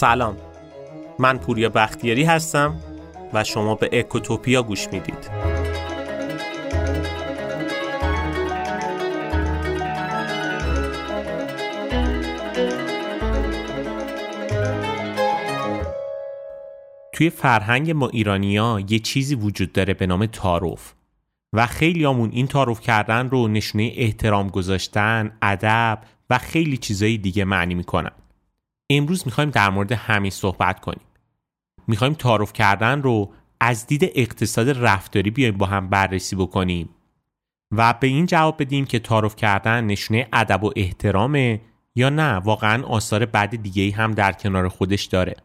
سلام 0.00 0.36
من 1.18 1.38
پوریا 1.38 1.68
بختیاری 1.68 2.24
هستم 2.24 2.80
و 3.32 3.44
شما 3.44 3.74
به 3.74 3.90
اکوتوپیا 3.92 4.62
گوش 4.62 4.88
می‌دید 4.88 5.30
توی 17.12 17.30
فرهنگ 17.30 17.90
ما 17.90 18.08
ایرانیا 18.08 18.80
یه 18.88 18.98
چیزی 18.98 19.34
وجود 19.34 19.72
داره 19.72 19.94
به 19.94 20.06
نام 20.06 20.26
تعارف 20.26 20.94
و 21.52 21.66
خیلی 21.66 22.04
همون 22.04 22.30
این 22.32 22.46
تعارف 22.46 22.80
کردن 22.80 23.28
رو 23.28 23.48
نشونه 23.48 23.92
احترام 23.96 24.48
گذاشتن، 24.48 25.32
ادب 25.42 25.98
و 26.30 26.38
خیلی 26.38 26.76
چیزایی 26.76 27.18
دیگه 27.18 27.44
معنی 27.44 27.74
می‌کنن. 27.74 28.12
امروز 28.90 29.22
می‌خوایم 29.26 29.50
در 29.50 29.70
مورد 29.70 29.92
همین 29.92 30.30
صحبت 30.30 30.80
کنیم. 30.80 31.06
می‌خوایم 31.86 32.14
تعارف 32.14 32.52
کردن 32.52 33.02
رو 33.02 33.32
از 33.60 33.86
دید 33.86 34.10
اقتصاد 34.14 34.68
رفتاری 34.68 35.30
بیایم 35.30 35.56
با 35.56 35.66
هم 35.66 35.88
بررسی 35.88 36.36
بکنیم 36.36 36.88
و 37.72 37.94
به 38.00 38.06
این 38.06 38.26
جواب 38.26 38.62
بدیم 38.62 38.84
که 38.84 38.98
تعارف 38.98 39.36
کردن 39.36 39.84
نشونه 39.84 40.28
ادب 40.32 40.64
و 40.64 40.72
احترامه 40.76 41.60
یا 41.94 42.08
نه 42.08 42.32
واقعا 42.32 42.86
آثار 42.86 43.26
بد 43.26 43.56
دیگه 43.56 43.96
هم 43.96 44.14
در 44.14 44.32
کنار 44.32 44.68
خودش 44.68 45.04
داره. 45.04 45.36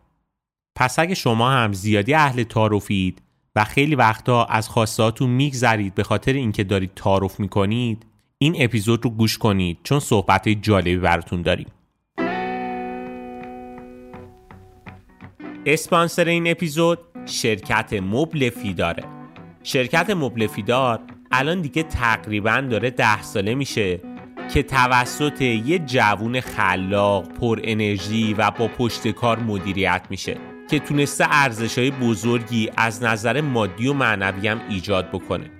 پس 0.75 0.99
اگه 0.99 1.15
شما 1.15 1.51
هم 1.51 1.73
زیادی 1.73 2.13
اهل 2.13 2.43
تعارفید 2.43 3.21
و 3.55 3.63
خیلی 3.63 3.95
وقتا 3.95 4.45
از 4.45 4.69
خواستهاتون 4.69 5.29
میگذرید 5.29 5.95
به 5.95 6.03
خاطر 6.03 6.33
اینکه 6.33 6.63
دارید 6.63 6.91
تعارف 6.95 7.39
می‌کنید 7.39 8.05
این 8.37 8.55
اپیزود 8.59 9.03
رو 9.03 9.09
گوش 9.09 9.37
کنید 9.37 9.77
چون 9.83 9.99
صحبت 9.99 10.49
جالبی 10.49 10.97
براتون 10.97 11.41
داریم 11.41 11.67
اسپانسر 15.65 16.25
این 16.25 16.47
اپیزود 16.47 16.99
شرکت 17.25 17.93
مبل 17.93 18.49
فیداره. 18.49 19.03
شرکت 19.63 20.09
مبل 20.09 20.47
فیدار 20.47 20.99
الان 21.31 21.61
دیگه 21.61 21.83
تقریبا 21.83 22.67
داره 22.69 22.89
ده 22.89 23.21
ساله 23.21 23.55
میشه 23.55 23.99
که 24.53 24.63
توسط 24.63 25.41
یه 25.41 25.79
جوون 25.79 26.41
خلاق 26.41 27.27
پر 27.27 27.59
انرژی 27.63 28.33
و 28.33 28.51
با 28.51 28.67
پشت 28.67 29.07
کار 29.07 29.39
مدیریت 29.39 30.05
میشه 30.09 30.37
که 30.69 30.79
تونسته 30.79 31.25
ارزش 31.29 31.77
های 31.77 31.91
بزرگی 31.91 32.69
از 32.77 33.03
نظر 33.03 33.41
مادی 33.41 33.87
و 33.87 33.93
معنوی 33.93 34.47
هم 34.47 34.61
ایجاد 34.69 35.09
بکنه 35.11 35.51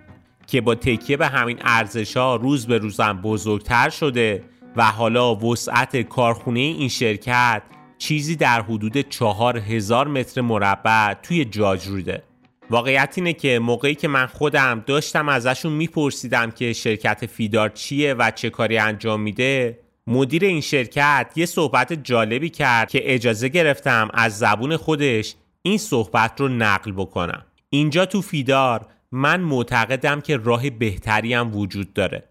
که 0.48 0.62
با 0.62 0.76
تکیه 0.76 1.18
به 1.18 1.28
همین 1.28 1.58
ارزش 1.62 2.18
ها 2.18 2.36
روز 2.36 2.68
به 2.68 2.78
روزم 2.78 3.22
بزرگتر 3.24 3.90
شده 3.90 4.44
و 4.76 4.86
حالا 4.86 5.36
وسعت 5.36 6.02
کارخونه 6.02 6.60
این 6.60 6.90
شرکت 6.90 7.62
چیزی 8.04 8.36
در 8.36 8.62
حدود 8.62 8.98
چهار 9.10 9.58
هزار 9.58 10.08
متر 10.08 10.42
مربع 10.42 11.14
توی 11.14 11.46
جاج 11.46 11.88
روده. 11.88 12.24
واقعیت 12.70 13.14
اینه 13.18 13.34
که 13.34 13.60
موقعی 13.60 13.96
که 13.96 14.08
من 14.08 14.26
خودم 14.26 14.84
داشتم 14.86 15.30
ازشون 15.30 15.74
میپرسیدم 15.74 16.52
که 16.52 16.74
شرکت 16.74 17.26
فیدار 17.26 17.70
چیه 17.70 18.14
و 18.14 18.32
چه 18.32 18.50
کاری 18.50 18.78
انجام 18.78 19.22
میده 19.22 19.80
مدیر 20.08 20.46
این 20.46 20.62
شرکت 20.62 21.32
یه 21.36 21.46
صحبت 21.46 21.94
جالبی 21.94 22.50
کرد 22.50 22.90
که 22.90 23.14
اجازه 23.14 23.50
گرفتم 23.50 24.10
از 24.14 24.38
زبون 24.38 24.78
خودش 24.78 25.36
این 25.62 25.78
صحبت 25.78 26.42
رو 26.42 26.48
نقل 26.48 26.92
بکنم. 26.92 27.46
اینجا 27.70 28.06
تو 28.06 28.22
فیدار 28.22 28.86
من 29.12 29.42
معتقدم 29.42 30.22
که 30.22 30.38
راه 30.38 30.70
بهتری 30.70 31.34
هم 31.34 31.56
وجود 31.56 31.94
داره. 31.94 32.24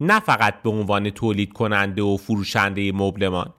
نه 0.00 0.20
فقط 0.20 0.62
به 0.62 0.70
عنوان 0.70 1.10
تولید 1.10 1.52
کننده 1.52 2.02
و 2.02 2.16
فروشنده 2.16 2.92
مبلمان. 2.92 3.54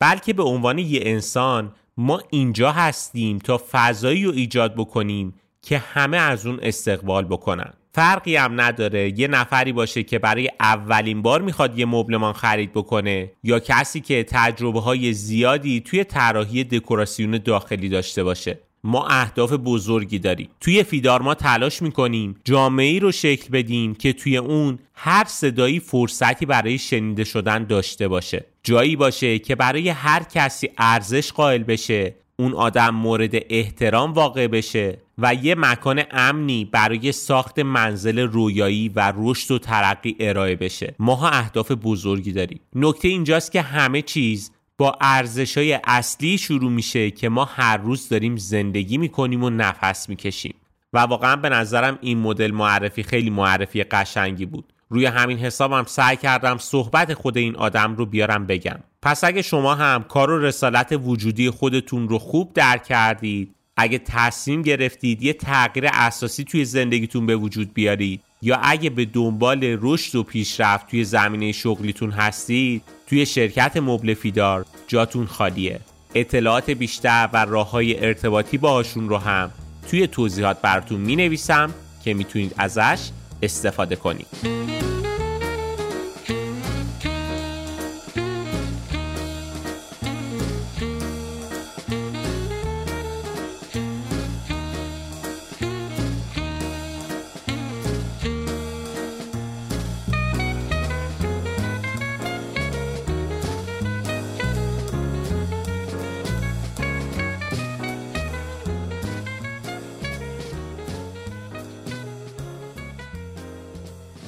بلکه 0.00 0.32
به 0.32 0.42
عنوان 0.42 0.78
یه 0.78 1.00
انسان 1.02 1.72
ما 1.96 2.22
اینجا 2.30 2.72
هستیم 2.72 3.38
تا 3.38 3.60
فضایی 3.70 4.24
رو 4.24 4.32
ایجاد 4.32 4.74
بکنیم 4.74 5.34
که 5.62 5.78
همه 5.78 6.16
از 6.16 6.46
اون 6.46 6.58
استقبال 6.62 7.24
بکنن. 7.24 7.72
فرقی 7.92 8.36
هم 8.36 8.60
نداره 8.60 9.20
یه 9.20 9.28
نفری 9.28 9.72
باشه 9.72 10.02
که 10.02 10.18
برای 10.18 10.50
اولین 10.60 11.22
بار 11.22 11.42
می‌خواد 11.42 11.78
یه 11.78 11.86
مبلمان 11.86 12.32
خرید 12.32 12.72
بکنه 12.72 13.32
یا 13.42 13.58
کسی 13.58 14.00
که 14.00 14.24
تجربه 14.28 14.80
های 14.80 15.12
زیادی 15.12 15.80
توی 15.80 16.04
طراحی 16.04 16.64
دکوراسیون 16.64 17.38
داخلی 17.44 17.88
داشته 17.88 18.24
باشه. 18.24 18.58
ما 18.84 19.08
اهداف 19.08 19.52
بزرگی 19.52 20.18
داریم. 20.18 20.48
توی 20.60 20.82
فیدار 20.82 21.22
ما 21.22 21.34
تلاش 21.34 21.82
می‌کنیم 21.82 22.36
جامعه 22.44 22.86
ای 22.86 23.00
رو 23.00 23.12
شکل 23.12 23.48
بدیم 23.48 23.94
که 23.94 24.12
توی 24.12 24.36
اون 24.36 24.78
هر 24.94 25.24
صدایی 25.24 25.80
فرصتی 25.80 26.46
برای 26.46 26.78
شنیده 26.78 27.24
شدن 27.24 27.64
داشته 27.64 28.08
باشه. 28.08 28.44
جایی 28.62 28.96
باشه 28.96 29.38
که 29.38 29.54
برای 29.54 29.88
هر 29.88 30.22
کسی 30.22 30.68
ارزش 30.78 31.32
قائل 31.32 31.62
بشه 31.62 32.14
اون 32.36 32.54
آدم 32.54 32.90
مورد 32.90 33.34
احترام 33.34 34.12
واقع 34.12 34.46
بشه 34.46 34.98
و 35.18 35.34
یه 35.34 35.54
مکان 35.54 36.02
امنی 36.10 36.64
برای 36.64 37.12
ساخت 37.12 37.58
منزل 37.58 38.18
رویایی 38.18 38.88
و 38.88 39.12
رشد 39.16 39.50
و 39.50 39.58
ترقی 39.58 40.16
ارائه 40.20 40.56
بشه. 40.56 40.94
ماها 40.98 41.28
اهداف 41.28 41.72
بزرگی 41.72 42.32
داریم. 42.32 42.60
نکته 42.74 43.08
اینجاست 43.08 43.52
که 43.52 43.62
همه 43.62 44.02
چیز 44.02 44.50
با 44.80 44.96
ارزش 45.00 45.58
های 45.58 45.78
اصلی 45.84 46.38
شروع 46.38 46.70
میشه 46.70 47.10
که 47.10 47.28
ما 47.28 47.44
هر 47.44 47.76
روز 47.76 48.08
داریم 48.08 48.36
زندگی 48.36 48.98
می‌کنیم 48.98 49.44
و 49.44 49.50
نفس 49.50 50.08
می‌کشیم. 50.08 50.54
و 50.92 50.98
واقعا 50.98 51.36
به 51.36 51.48
نظرم 51.48 51.98
این 52.00 52.18
مدل 52.18 52.50
معرفی 52.50 53.02
خیلی 53.02 53.30
معرفی 53.30 53.84
قشنگی 53.84 54.46
بود. 54.46 54.72
روی 54.88 55.06
همین 55.06 55.38
حسابم 55.38 55.84
سعی 55.86 56.16
کردم 56.16 56.58
صحبت 56.58 57.14
خود 57.14 57.38
این 57.38 57.56
آدم 57.56 57.96
رو 57.96 58.06
بیارم 58.06 58.46
بگم. 58.46 58.78
پس 59.02 59.24
اگه 59.24 59.42
شما 59.42 59.74
هم 59.74 60.02
کار 60.02 60.30
و 60.30 60.38
رسالت 60.38 61.00
وجودی 61.04 61.50
خودتون 61.50 62.08
رو 62.08 62.18
خوب 62.18 62.52
درک 62.52 62.84
کردید 62.84 63.54
اگه 63.76 63.98
تصمیم 63.98 64.62
گرفتید 64.62 65.22
یه 65.22 65.32
تغییر 65.32 65.90
اساسی 65.92 66.44
توی 66.44 66.64
زندگیتون 66.64 67.26
به 67.26 67.36
وجود 67.36 67.74
بیارید 67.74 68.20
یا 68.42 68.58
اگه 68.62 68.90
به 68.90 69.04
دنبال 69.04 69.78
رشد 69.80 70.14
و 70.14 70.22
پیشرفت 70.22 70.86
توی 70.86 71.04
زمینه 71.04 71.52
شغلیتون 71.52 72.10
هستید 72.10 72.82
توی 73.06 73.26
شرکت 73.26 73.76
مبل 73.76 74.14
فیدار 74.14 74.66
جاتون 74.86 75.26
خالیه. 75.26 75.80
اطلاعات 76.14 76.70
بیشتر 76.70 77.28
و 77.32 77.44
راه 77.44 77.70
های 77.70 78.04
ارتباطی 78.04 78.58
باهاشون 78.58 79.08
رو 79.08 79.16
هم 79.16 79.50
توی 79.90 80.06
توضیحات 80.06 80.60
براتون 80.60 81.00
می 81.00 81.16
نویسم 81.16 81.74
که 82.04 82.14
می‌تونید 82.14 82.54
ازش 82.58 83.10
استفاده 83.42 83.96
کنید. 83.96 84.26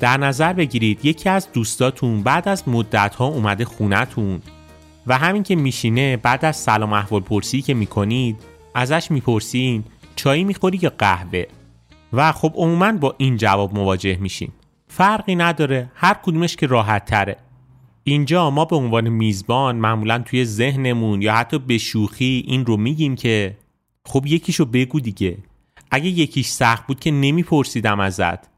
در 0.03 0.17
نظر 0.17 0.53
بگیرید 0.53 1.05
یکی 1.05 1.29
از 1.29 1.49
دوستاتون 1.53 2.23
بعد 2.23 2.49
از 2.49 2.69
مدت 2.69 3.15
ها 3.15 3.27
اومده 3.27 3.65
خونتون 3.65 4.41
و 5.07 5.19
همین 5.19 5.43
که 5.43 5.57
میشینه 5.57 6.17
بعد 6.17 6.45
از 6.45 6.57
سلام 6.57 6.93
احوال 6.93 7.21
پرسی 7.21 7.63
که 7.63 7.75
می‌کنید 7.75 8.37
ازش 8.75 9.11
می‌پرسین 9.11 9.85
چایی 10.17 10.45
می‌خوری 10.45 10.79
یا 10.83 10.93
قهوه؟ 10.99 11.45
و 12.13 12.33
خب 12.33 12.53
عموما 12.57 12.93
با 12.93 13.15
این 13.19 13.37
جواب 13.37 13.75
مواجه 13.75 14.17
میشیم. 14.17 14.53
فرقی 14.89 15.35
نداره 15.35 15.91
هر 15.95 16.15
کدومش 16.23 16.57
که 16.57 16.67
راحت 16.67 17.05
تره 17.05 17.37
اینجا 18.05 18.51
ما 18.51 18.65
به 18.65 18.77
عنوان 18.77 19.09
میزبان 19.09 19.77
معمولا 19.77 20.19
توی 20.19 20.45
ذهنمون 20.45 21.23
یا 21.23 21.35
حتی 21.35 21.59
به 21.59 21.79
شوخی 21.79 22.45
این 22.47 22.67
رو 22.67 22.77
میگیم 22.77 23.17
که 23.17 23.57
خب 24.07 24.27
یکیشو 24.27 24.65
بگو 24.65 25.01
دیگه. 25.01 25.39
اگه 25.91 26.07
یکیش 26.07 26.47
سخت 26.47 26.87
بود 26.87 27.01
که 27.01 27.11
نمیپرسیدم 27.11 28.01
ازت. 28.01 28.52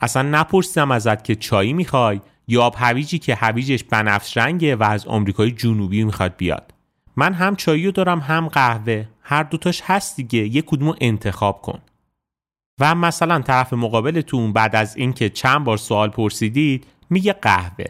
اصلا 0.00 0.22
نپرسیدم 0.22 0.90
ازت 0.90 1.24
که 1.24 1.34
چایی 1.34 1.72
می‌خوای 1.72 2.20
یا 2.48 2.62
آب 2.62 2.74
هویجی 2.78 3.18
که 3.18 3.34
هویجش 3.34 3.84
بنفش 3.84 4.36
رنگه 4.36 4.76
و 4.76 4.82
از 4.82 5.06
آمریکای 5.06 5.50
جنوبی 5.50 6.04
می‌خواد 6.04 6.36
بیاد. 6.36 6.74
من 7.16 7.32
هم 7.32 7.56
چایی 7.56 7.86
رو 7.86 7.92
دارم 7.92 8.20
هم 8.20 8.48
قهوه. 8.48 9.08
هر 9.22 9.42
دوتاش 9.42 9.82
هست 9.84 10.16
دیگه. 10.16 10.38
یه 10.38 10.62
کدومو 10.62 10.94
انتخاب 11.00 11.62
کن. 11.62 11.78
و 12.80 12.94
مثلا 12.94 13.38
طرف 13.38 13.72
مقابلتون 13.72 14.52
بعد 14.52 14.76
از 14.76 14.96
اینکه 14.96 15.28
چند 15.28 15.64
بار 15.64 15.76
سوال 15.76 16.08
پرسیدید 16.08 16.86
میگه 17.10 17.32
قهوه. 17.32 17.84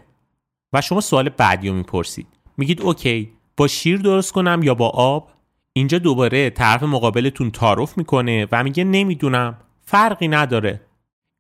و 0.73 0.81
شما 0.81 1.01
سوال 1.01 1.29
بعدی 1.29 1.69
رو 1.69 1.75
می‌پرسید. 1.75 2.27
میگید 2.57 2.83
اوکی 2.83 3.33
با 3.57 3.67
شیر 3.67 3.99
درست 3.99 4.33
کنم 4.33 4.61
یا 4.63 4.75
با 4.75 4.89
آب؟ 4.89 5.31
اینجا 5.73 5.99
دوباره 5.99 6.51
طرف 6.51 6.83
مقابلتون 6.83 7.51
تعارف 7.51 7.99
می‌کنه 7.99 8.47
و 8.53 8.65
میگه 8.65 8.85
نمی‌دونم. 8.85 9.57
فرقی 9.83 10.29
نداره. 10.29 10.81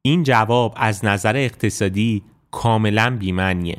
این 0.08 0.22
جواب 0.22 0.74
از 0.76 1.04
نظر 1.04 1.36
اقتصادی 1.36 2.22
کاملا 2.50 3.16
بیمنیه 3.16 3.78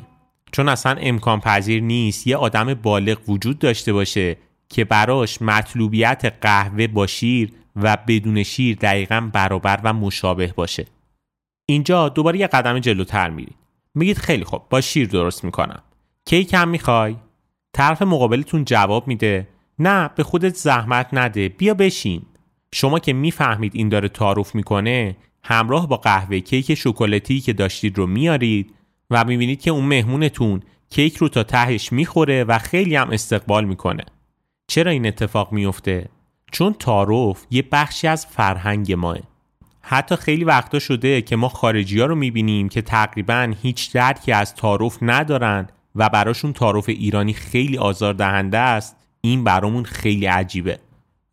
چون 0.52 0.68
اصلا 0.68 0.96
امکان 1.00 1.40
پذیر 1.40 1.82
نیست 1.82 2.26
یه 2.26 2.36
آدم 2.36 2.74
بالغ 2.74 3.28
وجود 3.28 3.58
داشته 3.58 3.92
باشه 3.92 4.36
که 4.68 4.84
براش 4.84 5.42
مطلوبیت 5.42 6.34
قهوه 6.40 6.86
با 6.86 7.06
شیر 7.06 7.52
و 7.76 7.98
بدون 8.08 8.42
شیر 8.42 8.76
دقیقا 8.76 9.30
برابر 9.32 9.80
و 9.84 9.92
مشابه 9.92 10.52
باشه. 10.56 10.86
اینجا 11.66 12.08
دوباره 12.08 12.38
یه 12.38 12.46
قدم 12.46 12.78
جلوتر 12.78 13.30
میرید. 13.30 13.56
میگید 13.94 14.18
خیلی 14.18 14.44
خوب 14.44 14.62
با 14.70 14.80
شیر 14.80 15.08
درست 15.08 15.44
می‌کنم. 15.44 15.82
کیک 16.24 16.54
هم 16.54 16.68
می‌خوای؟ 16.68 17.16
طرف 17.72 18.02
مقابلتون 18.02 18.64
جواب 18.64 19.08
میده 19.08 19.48
نه 19.78 20.10
به 20.16 20.22
خودت 20.22 20.54
زحمت 20.54 21.08
نده 21.12 21.48
بیا 21.48 21.74
بشین. 21.74 22.22
شما 22.74 22.98
که 22.98 23.12
می‌فهمید 23.12 23.72
این 23.74 23.88
داره 23.88 24.08
تعارف 24.08 24.54
می‌کنه 24.54 25.16
همراه 25.44 25.88
با 25.88 25.96
قهوه 25.96 26.40
کیک 26.40 26.74
شکلاتی 26.74 27.40
که 27.40 27.52
داشتید 27.52 27.98
رو 27.98 28.06
میارید 28.06 28.74
و 29.10 29.24
می‌بینید 29.24 29.60
که 29.60 29.70
اون 29.70 29.84
مهمونتون 29.84 30.62
کیک 30.90 31.16
رو 31.16 31.28
تا 31.28 31.42
تهش 31.42 31.92
می‌خوره 31.92 32.44
و 32.44 32.58
خیلی 32.58 32.96
هم 32.96 33.10
استقبال 33.10 33.64
می‌کنه. 33.64 34.04
چرا 34.66 34.90
این 34.90 35.06
اتفاق 35.06 35.52
میفته 35.52 36.08
چون 36.52 36.72
تعارف 36.72 37.46
یه 37.50 37.64
بخشی 37.72 38.06
از 38.06 38.26
فرهنگ 38.26 38.92
ماه. 38.92 39.18
حتی 39.80 40.16
خیلی 40.16 40.44
وقتا 40.44 40.78
شده 40.78 41.22
که 41.22 41.36
ما 41.36 41.48
خارجی 41.48 42.00
ها 42.00 42.06
رو 42.06 42.14
می‌بینیم 42.14 42.68
که 42.68 42.82
تقریبا 42.82 43.54
هیچ 43.62 43.92
درکی 43.92 44.32
از 44.32 44.54
تعارف 44.54 44.98
ندارن 45.02 45.68
و 45.94 46.08
براشون 46.08 46.52
تعارف 46.52 46.88
ایرانی 46.88 47.32
خیلی 47.32 47.78
آزار 47.78 48.14
دهنده 48.14 48.58
است. 48.58 48.96
این 49.20 49.44
برامون 49.44 49.84
خیلی 49.84 50.26
عجیبه. 50.26 50.78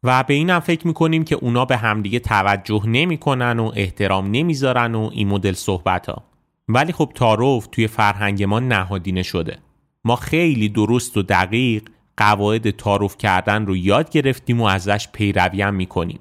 و 0.04 0.24
به 0.24 0.34
اینم 0.34 0.60
فکر 0.60 0.88
می‌کنیم 0.88 1.24
که 1.24 1.36
اونا 1.36 1.66
به 1.66 1.78
همدیگه 1.78 2.20
توجه 2.20 2.82
نمی‌کنن 2.88 3.60
و 3.60 3.72
احترام 3.76 4.32
نمی‌ذارن 4.32 4.96
و 4.96 5.10
این 5.14 5.28
مدل 5.28 5.54
صحبت 5.54 6.10
ها 6.10 6.24
ولی 6.68 6.94
خب 6.94 7.12
تعارف 7.16 7.68
توی 7.72 7.88
فرهنگ 7.88 8.44
ما 8.44 8.60
نهادینه 8.60 9.24
شده. 9.24 9.58
ما 10.04 10.16
خیلی 10.16 10.70
درست 10.70 11.18
و 11.18 11.22
دقیق 11.22 11.90
قواعد 12.18 12.70
تعارف 12.72 13.18
کردن 13.18 13.66
رو 13.66 13.78
یاد 13.78 14.10
گرفتیم 14.10 14.62
و 14.62 14.66
ازش 14.66 15.08
پیروی 15.14 15.62
هم 15.62 15.74
می‌کنیم. 15.76 16.20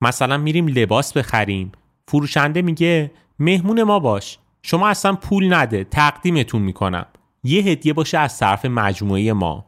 مثلا 0.00 0.38
میریم 0.38 0.68
لباس 0.68 1.12
بخریم. 1.12 1.72
فروشنده 2.08 2.62
میگه 2.62 3.10
مهمون 3.38 3.82
ما 3.82 3.98
باش. 3.98 4.38
شما 4.62 4.88
اصلا 4.88 5.14
پول 5.14 5.54
نده. 5.54 5.84
تقدیمتون 5.84 6.62
می‌کنم. 6.62 7.06
یه 7.44 7.62
هدیه 7.62 7.92
باشه 7.92 8.18
از 8.18 8.38
طرف 8.38 8.64
مجموعه 8.64 9.32
ما. 9.32 9.66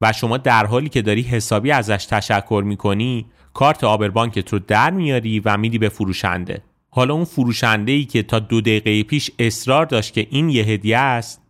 و 0.00 0.12
شما 0.12 0.36
در 0.36 0.66
حالی 0.66 0.88
که 0.88 1.02
داری 1.02 1.22
حسابی 1.22 1.70
ازش 1.70 2.06
تشکر 2.10 2.62
می‌کنی 2.66 3.26
کارت 3.54 3.84
آبربانکت 3.84 4.52
رو 4.52 4.58
در 4.58 4.90
میاری 4.90 5.40
و 5.40 5.56
میدی 5.56 5.78
به 5.78 5.88
فروشنده. 5.88 6.62
حالا 6.90 7.14
اون 7.14 7.24
فروشنده 7.24 7.92
ای 7.92 8.04
که 8.04 8.22
تا 8.22 8.38
دو 8.38 8.60
دقیقه 8.60 9.02
پیش 9.02 9.30
اصرار 9.38 9.86
داشت 9.86 10.14
که 10.14 10.26
این 10.30 10.48
یه 10.48 10.64
هدیه 10.64 10.98
است 10.98 11.42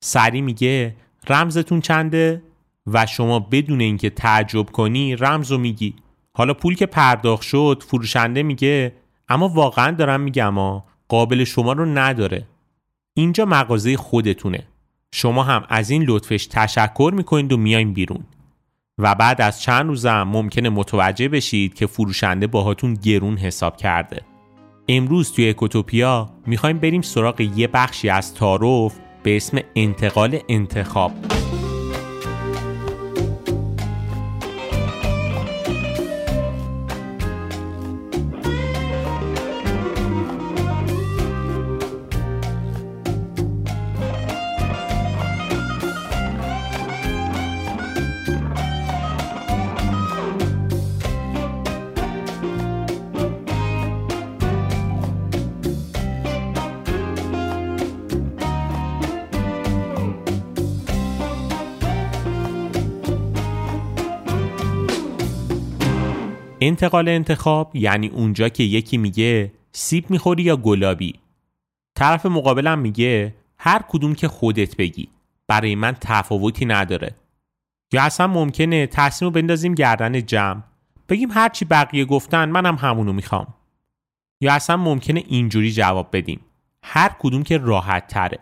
سری 0.00 0.40
میگه 0.40 0.96
رمزتون 1.28 1.80
چنده؟ 1.80 2.42
و 2.86 3.06
شما 3.06 3.40
بدون 3.40 3.80
اینکه 3.80 4.10
تعجب 4.10 4.70
کنی 4.70 5.16
رمز 5.16 5.52
رو 5.52 5.58
میگی. 5.58 5.94
حالا 6.32 6.54
پول 6.54 6.74
که 6.74 6.86
پرداخت 6.86 7.42
شد 7.42 7.84
فروشنده 7.86 8.42
میگه 8.42 8.94
اما 9.28 9.48
واقعا 9.48 9.90
دارم 9.90 10.20
میگم 10.20 10.82
قابل 11.08 11.44
شما 11.44 11.72
رو 11.72 11.84
نداره. 11.86 12.46
اینجا 13.14 13.44
مغازه 13.44 13.96
خودتونه. 13.96 14.66
شما 15.12 15.42
هم 15.42 15.64
از 15.68 15.90
این 15.90 16.02
لطفش 16.02 16.46
تشکر 16.46 17.12
می‌کنید 17.16 17.52
و 17.52 17.56
میایم 17.56 17.92
بیرون. 17.92 18.24
و 18.98 19.14
بعد 19.14 19.40
از 19.40 19.62
چند 19.62 19.86
روزم 19.86 20.22
ممکنه 20.22 20.68
متوجه 20.68 21.28
بشید 21.28 21.74
که 21.74 21.86
فروشنده 21.86 22.46
باهاتون 22.46 22.94
گرون 22.94 23.36
حساب 23.36 23.76
کرده. 23.76 24.22
امروز 24.88 25.32
توی 25.32 25.48
اکوتوپیا 25.48 26.30
می‌خوایم 26.46 26.78
بریم 26.78 27.02
سراغ 27.02 27.40
یه 27.40 27.66
بخشی 27.66 28.08
از 28.08 28.34
تعارف 28.34 28.98
به 29.22 29.36
اسم 29.36 29.58
انتقال 29.76 30.38
انتخاب. 30.48 31.39
انتقال 66.60 67.08
انتخاب 67.08 67.76
یعنی 67.76 68.08
اونجا 68.08 68.48
که 68.48 68.62
یکی 68.62 68.96
میگه 68.98 69.52
سیب 69.72 70.10
می‌خوری 70.10 70.42
یا 70.42 70.56
گلابی. 70.56 71.14
طرف 71.94 72.26
مقابلم 72.26 72.78
میگه 72.78 73.34
هر 73.58 73.82
کدوم 73.88 74.14
که 74.14 74.28
خودت 74.28 74.76
بگی. 74.76 75.08
برای 75.48 75.74
من 75.74 75.96
تفاوتی 76.00 76.64
نداره. 76.64 77.14
یا 77.92 78.02
اصلا 78.02 78.26
ممکنه 78.26 78.86
تصمیم 78.86 79.32
رو 79.32 79.40
بندازیم 79.40 79.74
گردن 79.74 80.26
جمع. 80.26 80.62
بگیم 81.08 81.30
هرچی 81.30 81.64
بقیه 81.64 82.04
گفتن 82.04 82.48
منم 82.48 82.76
همونو 82.76 83.12
می‌خوام. 83.12 83.54
یا 84.40 84.52
اصلا 84.52 84.76
ممکنه 84.76 85.24
اینجوری 85.26 85.72
جواب 85.72 86.08
بدیم. 86.12 86.40
هر 86.82 87.16
کدوم 87.18 87.42
که 87.42 87.58
راحت 87.58 88.06
تره. 88.06 88.38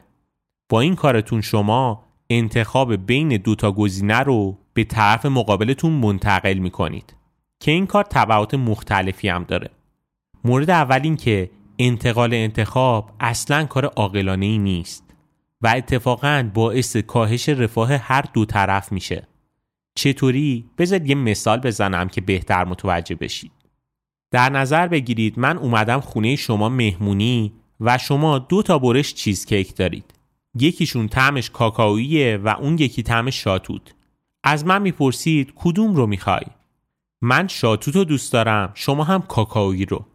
با 0.69 0.81
این 0.81 0.95
کارتون 0.95 1.41
شما 1.41 2.05
انتخاب 2.31 3.07
بین 3.07 3.29
دوتا 3.29 3.73
گزینه 3.73 4.19
رو 4.19 4.59
به 4.75 4.85
طرف 4.85 5.27
مقابلتون 5.27 5.93
منتقل 5.93 6.59
می‌کنید. 6.59 7.15
که 7.61 7.71
این 7.71 7.87
کار 7.87 8.05
تبعات 8.05 8.55
مختلفی 8.55 9.29
هم 9.29 9.45
داره. 9.45 9.71
مورد 10.45 10.71
اول 10.71 11.01
این 11.03 11.17
که 11.17 11.51
انتقال 11.79 12.35
انتخاب 12.35 13.11
اصلا 13.21 13.65
کار 13.65 13.85
عاقلانه 13.85 14.47
ای 14.47 14.59
نیست 14.59 15.05
و 15.63 15.73
اتفاقا 15.77 16.51
باعث 16.55 16.97
کاهش 16.97 17.49
رفاه 17.49 17.93
هر 17.93 18.25
دو 18.33 18.45
طرف 18.45 18.93
میشه. 18.93 19.29
چطوری؟ 19.95 20.65
بذار 20.79 21.07
یه 21.07 21.15
مثال 21.15 21.61
بزنم 21.61 22.09
که 22.09 22.21
بهتر 22.21 22.65
متوجه 22.65 23.15
بشید. 23.15 23.53
در 24.31 24.51
نظر 24.51 24.89
بگیرید 24.89 25.39
من 25.39 25.59
اومدم 25.59 26.01
خونه 26.01 26.37
شما 26.37 26.69
مهمونی 26.69 27.53
و 27.81 27.99
شما 27.99 28.39
دو 28.39 28.63
تا 28.63 28.79
برش 28.79 29.15
چیزکیک 29.15 29.77
دارید. 29.77 30.15
یکیشون 30.55 31.09
طعمش 31.09 31.51
کاکائویه 31.51 32.37
و 32.37 32.49
اون 32.49 32.79
یکی 32.79 33.03
طعمش 33.03 33.43
شاتوت 33.45 33.95
از 34.45 34.67
من 34.67 34.83
می‌پرسید 34.83 35.53
کدوم 35.57 35.95
رو 35.95 36.07
می‌خوای؟ 36.07 36.47
من 37.23 37.49
شاتوت 37.49 37.97
رو 37.97 38.05
دوست 38.05 38.33
دارم. 38.33 38.71
شما 38.75 39.05
هم 39.05 39.23
کاکائویی 39.23 39.85
رو. 39.85 40.07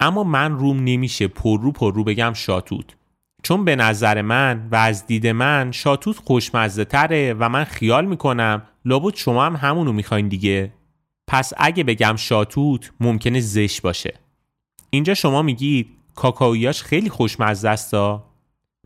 اما 0.00 0.24
من 0.24 0.58
روم 0.58 0.84
نمیشه. 0.84 1.28
پر 1.28 1.60
رو 1.60 1.72
پر 1.72 1.94
رو 1.94 2.04
بگم 2.04 2.32
شاتوت. 2.32 2.96
چون 3.42 3.64
به 3.64 3.76
نظر 3.76 4.22
من 4.22 4.68
و 4.72 4.76
از 4.76 5.06
دید 5.06 5.26
من 5.26 5.72
شاتوت 5.72 6.16
خوشمزه 6.16 6.84
تره 6.84 7.34
و 7.38 7.48
من 7.48 7.64
خیال 7.64 8.04
می‌کنم 8.04 8.62
لابد 8.84 9.16
شما 9.16 9.46
هم 9.46 9.56
همونو 9.56 9.92
می‌خواین 9.92 10.28
دیگه. 10.28 10.72
پس 11.26 11.52
اگه 11.56 11.84
بگم 11.84 12.16
شاتوت 12.16 12.92
ممکنه 13.00 13.40
زش 13.40 13.80
باشه. 13.80 14.14
اینجا 14.90 15.14
شما 15.14 15.42
میگید 15.42 15.88
کاکائویاش 16.14 16.82
خیلی 16.82 17.08
خوشمزه 17.08 17.68
است 17.68 17.94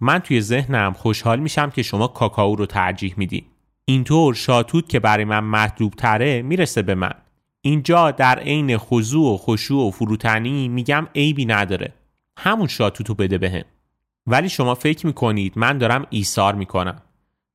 من 0.01 0.19
توی 0.19 0.41
ذهنم 0.41 0.93
خوشحال 0.93 1.41
میشم 1.41 1.71
که 1.71 1.83
شما 1.83 2.07
کاکائو 2.07 2.57
رو 2.57 2.67
ترجیح 2.67 3.15
میدی. 3.17 3.47
اینطور 3.85 4.35
شاتوت 4.35 4.89
که 4.89 5.01
برای 5.01 5.25
من 5.25 5.41
مطلوب 5.45 5.93
تره 5.93 6.43
می‌رسه 6.43 6.83
به 6.83 6.95
من. 6.95 7.15
اینجا 7.65 8.11
در 8.11 8.39
عین 8.39 8.79
خضوع 8.79 9.35
و 9.35 9.37
خشوع 9.37 9.87
و 9.87 9.91
فروتنی 9.91 10.69
میگم 10.69 11.07
عیبی 11.15 11.47
نداره. 11.47 11.93
همون 12.37 12.67
شاتوتو 12.67 13.15
بده 13.15 13.39
بهم. 13.39 13.63
ولی 14.27 14.49
شما 14.49 14.75
فکر 14.75 15.07
می‌کنید 15.07 15.53
من 15.57 15.79
دارم 15.79 16.07
ایثار 16.11 16.55
می‌کنم. 16.55 17.03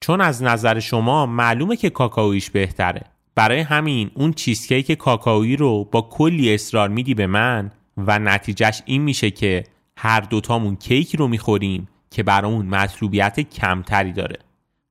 چون 0.02 0.22
از 0.22 0.44
نظر 0.44 0.80
شما 0.80 1.26
معلومه 1.26 1.76
که 1.76 1.90
کاکائویش 1.90 2.50
بهتره. 2.50 3.02
برای 3.36 3.60
همین 3.60 4.12
اون 4.14 4.34
چیزکیک 4.34 4.92
کاکائویی 4.92 5.56
رو 5.56 5.84
با 5.84 6.02
کلی 6.02 6.54
اصرار 6.54 6.90
میدی 6.90 7.14
به 7.14 7.28
من 7.28 7.72
و 7.98 8.20
نتیجهش 8.20 8.82
این 8.86 9.02
میشه 9.02 9.32
که 9.32 9.64
هر 9.98 10.20
دوتامون 10.22 10.76
کیک 10.76 11.16
رو 11.16 11.28
می‌خوریم 11.28 11.88
که 12.12 12.24
برامون 12.24 12.66
مطلوبیت 12.66 13.40
کمتری 13.40 14.14
داره. 14.14 14.40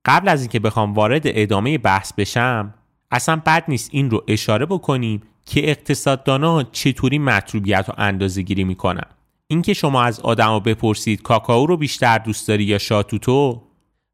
قبل 0.04 0.28
از 0.28 0.40
اینکه 0.40 0.60
بخوام 0.60 0.94
وارد 0.94 1.22
ادامه 1.24 1.78
بحث 1.78 2.12
بشم 2.12 2.74
اصلا 3.10 3.42
بد 3.46 3.64
نیست 3.68 3.88
این 3.92 4.10
رو 4.10 4.24
اشاره 4.28 4.66
بکنیم 4.66 5.22
که 5.46 5.70
اقتصاددانا 5.70 6.62
چطوری 6.62 7.18
مطلوبیت 7.18 7.84
رو 7.88 7.94
اندازه 7.98 8.42
گیری 8.42 8.64
می‌کنن. 8.64 9.06
اینکه 9.46 9.74
شما 9.74 10.02
از 10.02 10.20
آدما 10.20 10.60
بپرسید 10.60 11.22
کاکائو 11.22 11.66
رو 11.66 11.76
بیشتر 11.76 12.18
دوست 12.18 12.48
داری 12.48 12.64
یا 12.64 12.78
شاتوتو 12.78 13.62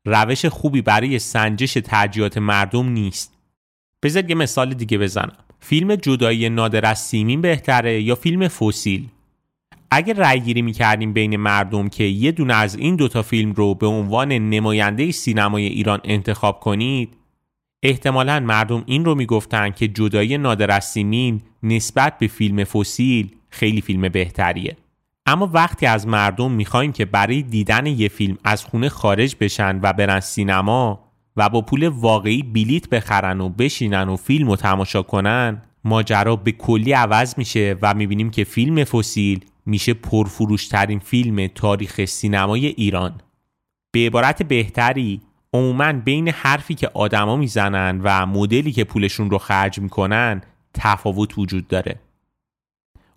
روش 0.04 0.46
خوبی 0.46 0.82
برای 0.82 1.18
سنجش 1.18 1.72
ترجیحات 1.72 2.38
مردم 2.38 2.88
نیست. 2.88 3.32
بذار 4.02 4.30
یه 4.30 4.34
مثال 4.34 4.74
دیگه 4.74 4.98
بزنم. 4.98 5.36
فیلم 5.60 5.96
جدایی 5.96 6.48
نادر 6.48 6.86
از 6.86 6.98
سیمین 6.98 7.40
بهتره 7.40 8.02
یا 8.02 8.14
فیلم 8.14 8.48
فسیل 8.48 9.08
اگر 9.90 10.14
رأی 10.14 10.40
گیری 10.40 10.62
می‌کردیم 10.62 11.12
بین 11.12 11.36
مردم 11.36 11.88
که 11.88 12.04
یه 12.04 12.32
دونه 12.32 12.54
از 12.54 12.76
این 12.76 12.96
دوتا 12.96 13.22
فیلم 13.22 13.52
رو 13.52 13.74
به 13.74 13.86
عنوان 13.86 14.32
نماینده 14.32 15.12
سینمای 15.12 15.66
ایران 15.66 16.00
انتخاب 16.04 16.60
کنید 16.60 17.16
احتمالا 17.82 18.40
مردم 18.40 18.82
این 18.86 19.04
رو 19.04 19.14
می‌گفتن 19.14 19.70
که 19.70 19.88
جدایی 19.88 20.38
نادر 20.38 20.70
از 20.70 20.84
سیمین 20.84 21.40
نسبت 21.62 22.18
به 22.18 22.26
فیلم 22.26 22.64
فسیل 22.64 23.36
خیلی 23.48 23.80
فیلم 23.80 24.08
بهتریه. 24.08 24.76
اما 25.26 25.50
وقتی 25.52 25.86
از 25.86 26.06
مردم 26.06 26.50
می‌خوایم 26.50 26.92
که 26.92 27.04
برای 27.04 27.42
دیدن 27.42 27.86
یه 27.86 28.08
فیلم 28.08 28.38
از 28.44 28.64
خونه 28.64 28.88
خارج 28.88 29.36
بشن 29.40 29.80
و 29.82 29.92
برن 29.92 30.20
سینما 30.20 31.04
و 31.36 31.48
با 31.48 31.60
پول 31.60 31.88
واقعی 31.88 32.42
بلیت 32.42 32.88
بخرن 32.88 33.40
و 33.40 33.48
بشینن 33.48 34.08
و 34.08 34.16
فیلم 34.16 34.48
رو 34.48 34.56
تماشا 34.56 35.02
کنن 35.02 35.62
ماجرا 35.84 36.36
به 36.36 36.52
کلی 36.52 36.92
عوض 36.92 37.34
میشه 37.38 37.76
و 37.82 37.94
می‌بینیم 37.94 38.30
که 38.30 38.44
فیلم 38.44 38.84
فسیل 38.84 39.44
میشه 39.66 39.94
پرفروشترین 39.94 40.98
فیلم 40.98 41.46
تاریخ 41.46 42.04
سینمای 42.04 42.66
ایران. 42.66 43.20
به 43.92 44.06
عبارت 44.06 44.42
بهتری 44.42 45.20
عموما 45.54 45.92
بین 45.92 46.28
حرفی 46.28 46.74
که 46.74 46.90
آدما 46.94 47.36
می‌زنن 47.36 48.00
و 48.02 48.26
مدلی 48.26 48.72
که 48.72 48.84
پولشون 48.84 49.30
رو 49.30 49.38
خرج 49.38 49.78
می‌کنن 49.78 50.42
تفاوت 50.74 51.38
وجود 51.38 51.68
داره. 51.68 52.00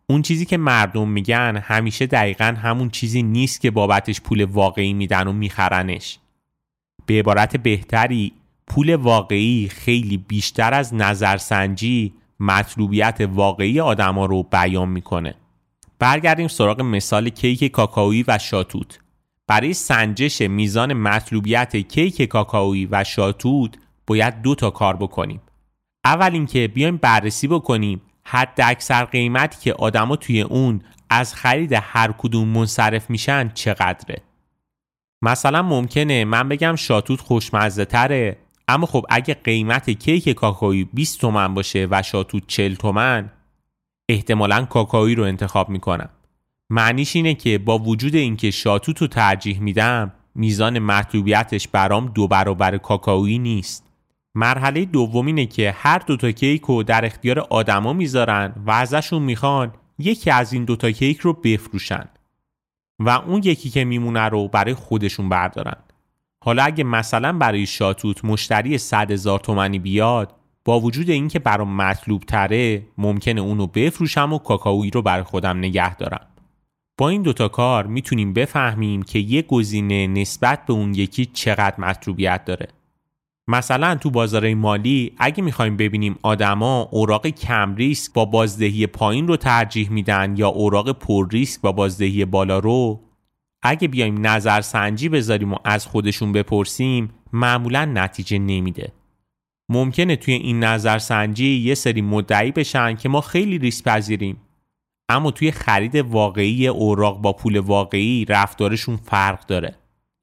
اون 0.08 0.22
چیزی 0.22 0.46
که 0.46 0.58
مردم 0.58 1.08
میگن 1.08 1.58
همیشه 1.58 2.06
دقیقا 2.06 2.56
همون 2.62 2.90
چیزی 2.90 3.24
نیست 3.24 3.62
که 3.62 3.72
بابتش 3.72 4.22
پول 4.22 4.44
واقعی 4.44 4.94
میدن 4.94 5.28
و 5.28 5.32
میخرنش. 5.34 6.20
به 7.06 7.20
عبارت 7.20 7.58
بهتری 7.58 8.34
پول 8.68 8.96
واقعی 8.96 9.70
خیلی 9.70 10.18
بیشتر 10.18 10.74
از 10.74 10.94
نظرسنجی 10.94 12.14
مطلوبیت 12.40 13.30
واقعی 13.32 13.80
آدما 13.80 14.26
رو 14.26 14.44
بیان 14.44 14.90
می‌کنه. 14.90 15.36
برگردیم 16.00 16.48
سراغ 16.48 16.82
مثال 16.82 17.30
کیک 17.30 17.72
کاکائویی 17.72 18.26
و 18.28 18.38
شاتوت. 18.38 19.00
برای 19.48 19.74
سنجش 19.74 20.42
میزان 20.42 20.94
مطلوبیت 20.94 21.76
کیک 21.76 22.22
کاکائویی 22.22 22.88
و 22.92 23.04
شاتوت 23.04 23.78
باید 24.08 24.42
دو 24.42 24.56
تا 24.56 24.70
کار 24.70 24.96
بکنیم. 24.96 25.42
اول 26.06 26.34
اینکه 26.34 26.68
بیایم 26.68 26.98
بررسی 26.98 27.48
بکنیم 27.48 28.02
حد 28.24 28.60
اکثر 28.64 29.06
قیمتی 29.06 29.58
که 29.62 29.74
آدما 29.74 30.16
توی 30.16 30.42
اون 30.42 30.82
از 31.10 31.36
خرید 31.36 31.74
هر 31.74 32.12
کدوم 32.18 32.48
منصرف 32.48 33.10
میشن 33.10 33.50
چقدره. 33.54 34.22
مثلا 35.22 35.62
ممکنه 35.62 36.26
من 36.26 36.50
بگم 36.50 36.76
شاتوت 36.76 37.22
خوشمزه 37.22 37.86
تره 37.86 38.38
اما 38.68 38.86
خب 38.86 39.06
اگه 39.10 39.34
قیمت 39.34 39.90
کیک 39.90 40.30
کاکایی 40.30 40.84
20 40.84 41.22
تومن 41.22 41.54
باشه 41.54 41.88
و 41.92 42.02
شاتوت 42.02 42.48
40 42.48 42.76
تومن 42.76 43.32
احتمالا 44.10 44.66
کاکایی 44.66 45.16
رو 45.16 45.24
انتخاب 45.24 45.70
می‌کنم. 45.70 46.10
معنیش 46.70 47.16
اینه 47.16 47.34
که 47.34 47.58
با 47.58 47.80
وجود 47.80 48.16
اینکه 48.16 48.52
شاتوت 48.52 49.02
رو 49.02 49.08
ترجیح 49.08 49.60
میدم 49.60 50.14
میزان 50.36 50.80
مطلوبیتش 50.80 51.68
برام 51.68 52.08
دو 52.08 52.28
برابر 52.28 52.78
کاکائویی 52.78 53.40
نیست. 53.40 53.86
مرحله 54.36 54.86
دوم 54.86 55.26
اینه 55.26 55.46
که 55.46 55.72
هر 55.78 56.00
دوتا 56.00 56.32
کیک 56.32 56.62
رو 56.62 56.84
در 56.84 57.06
اختیار 57.06 57.40
آدما 57.40 57.94
می‌ذارن 57.94 58.54
و 58.66 58.72
ازشون 58.72 59.22
می‌خوان 59.22 59.74
یکی 60.00 60.32
از 60.32 60.54
این 60.54 60.66
دوتا 60.66 60.92
کیک 60.92 61.20
رو 61.20 61.34
بفروشن 61.34 62.06
و 63.00 63.10
اون 63.10 63.42
یکی 63.44 63.70
که 63.70 63.86
میمونه 63.86 64.30
رو 64.30 64.48
برای 64.48 64.74
خودشون 64.74 65.30
بردارن. 65.30 65.78
حالا 66.44 66.64
اگه 66.64 66.84
مثلا 66.84 67.34
برای 67.34 67.66
شاتوت 67.66 68.26
مشتری 68.26 68.78
100 68.78 69.12
هزار 69.12 69.40
تومنی 69.40 69.80
بیاد 69.80 70.36
با 70.66 70.80
وجود 70.80 71.10
اینکه 71.10 71.40
برام 71.40 71.76
مطلوب 71.76 72.24
تره 72.24 72.88
ممکنه 72.98 73.42
اونو 73.42 73.68
بفروشم 73.68 74.34
و 74.34 74.38
کاکائویی 74.38 74.92
رو 74.92 75.02
برای 75.02 75.24
خودم 75.24 75.58
نگه 75.58 75.96
دارم. 75.96 76.28
با 76.98 77.10
این 77.10 77.22
دوتا 77.22 77.48
کار 77.48 77.88
می‌تونیم 77.88 78.34
بفهمیم 78.34 79.04
که 79.04 79.20
یه 79.20 79.42
گزینه 79.42 80.08
نسبت 80.08 80.66
به 80.66 80.74
اون 80.74 80.94
یکی 80.94 81.26
چقدر 81.26 81.76
مطلوبیت 81.78 82.46
داره. 82.46 82.68
مثلا 83.48 83.96
تو 83.96 84.10
بازار 84.10 84.54
مالی 84.54 85.14
اگه 85.18 85.44
می‌خوایم 85.44 85.78
ببینیم 85.78 86.16
آدما 86.22 86.90
اوراق 86.92 87.28
کم 87.28 87.76
ریسک 87.76 88.14
با 88.14 88.26
بازدهی 88.26 88.88
پایین 88.88 89.28
رو 89.28 89.38
ترجیح 89.38 89.90
میدن 89.90 90.34
یا 90.38 90.48
اوراق 90.48 90.92
پر 90.92 91.28
ریسک 91.32 91.62
با 91.62 91.72
بازدهی 91.72 92.26
بالا 92.26 92.60
رو 92.60 93.02
اگه 93.62 93.88
بیایم 93.88 94.28
نظر 94.28 94.62
سنجی 94.62 95.10
بذاریم 95.10 95.54
و 95.54 95.58
از 95.66 95.88
خودشون 95.88 96.32
بپرسیم 96.32 97.10
معمولا 97.34 97.86
نتیجه 97.86 98.40
نمیده. 98.40 98.92
ممکنه 99.70 100.16
توی 100.16 100.34
این 100.34 100.64
نظر 100.64 101.00
سنجی 101.00 101.56
یه 101.56 101.76
سری 101.76 102.02
مدعی 102.02 102.52
بشن 102.52 102.96
که 102.96 103.10
ما 103.10 103.22
خیلی 103.22 103.58
ریسک 103.58 103.84
پذیریم. 103.84 104.38
اما 105.10 105.32
توی 105.32 105.52
خرید 105.52 105.96
واقعی 105.96 106.68
اوراق 106.68 107.22
با 107.22 107.34
پول 107.34 107.58
واقعی 107.58 108.26
رفتارشون 108.26 108.96
فرق 108.96 109.46
داره. 109.46 109.76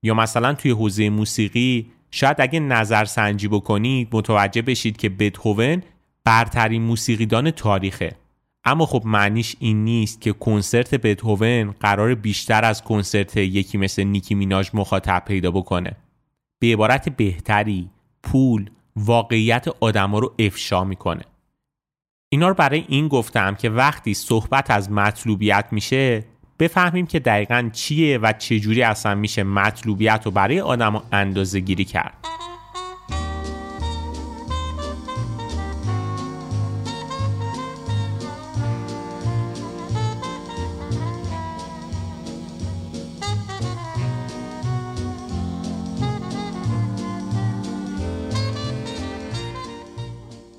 یا 0.02 0.14
مثلا 0.14 0.54
توی 0.54 0.70
حوزه 0.70 1.10
موسیقی 1.10 1.90
شاید 2.10 2.36
اگه 2.40 2.60
نظر 2.60 3.04
سنجی 3.04 3.48
بکنید 3.48 4.08
متوجه 4.12 4.62
بشید 4.62 4.96
که 4.96 5.08
بتهوون 5.08 5.82
برترین 6.24 6.82
موسیقیدان 6.82 7.50
تاریخه. 7.50 8.16
اما 8.64 8.86
خب 8.86 9.02
معنیش 9.04 9.56
این 9.58 9.84
نیست 9.84 10.20
که 10.20 10.32
کنسرت 10.32 10.94
بتهوون 10.94 11.74
قرار 11.80 12.14
بیشتر 12.14 12.64
از 12.64 12.82
کنسرت 12.82 13.36
یکی 13.36 13.78
مثل 13.78 14.02
نیکی 14.02 14.34
میناژ 14.34 14.70
مخاطب 14.74 15.22
پیدا 15.26 15.50
بکنه. 15.50 15.96
به 16.58 16.72
عبارت 16.72 17.08
بهتری 17.08 17.90
پول 18.22 18.70
واقعیت 18.96 19.68
آدما 19.80 20.18
رو 20.18 20.34
افشا 20.38 20.84
می‌کنه. 20.84 21.22
اینا 22.32 22.48
رو 22.48 22.54
برای 22.54 22.84
این 22.88 23.08
گفتم 23.08 23.54
که 23.54 23.70
وقتی 23.70 24.14
صحبت 24.14 24.70
از 24.70 24.90
مطلوبیت 24.90 25.64
میشه 25.70 26.24
بفهمیم 26.58 27.06
که 27.06 27.18
دقیقا 27.18 27.70
چیه 27.72 28.18
و 28.18 28.32
چجوری 28.32 28.82
اصلا 28.82 29.14
میشه 29.14 29.42
مطلوبیت 29.42 30.22
رو 30.24 30.30
برای 30.30 30.60
آدم 30.60 31.02
اندازه 31.12 31.60
گیری 31.60 31.84
کرد. 31.84 32.14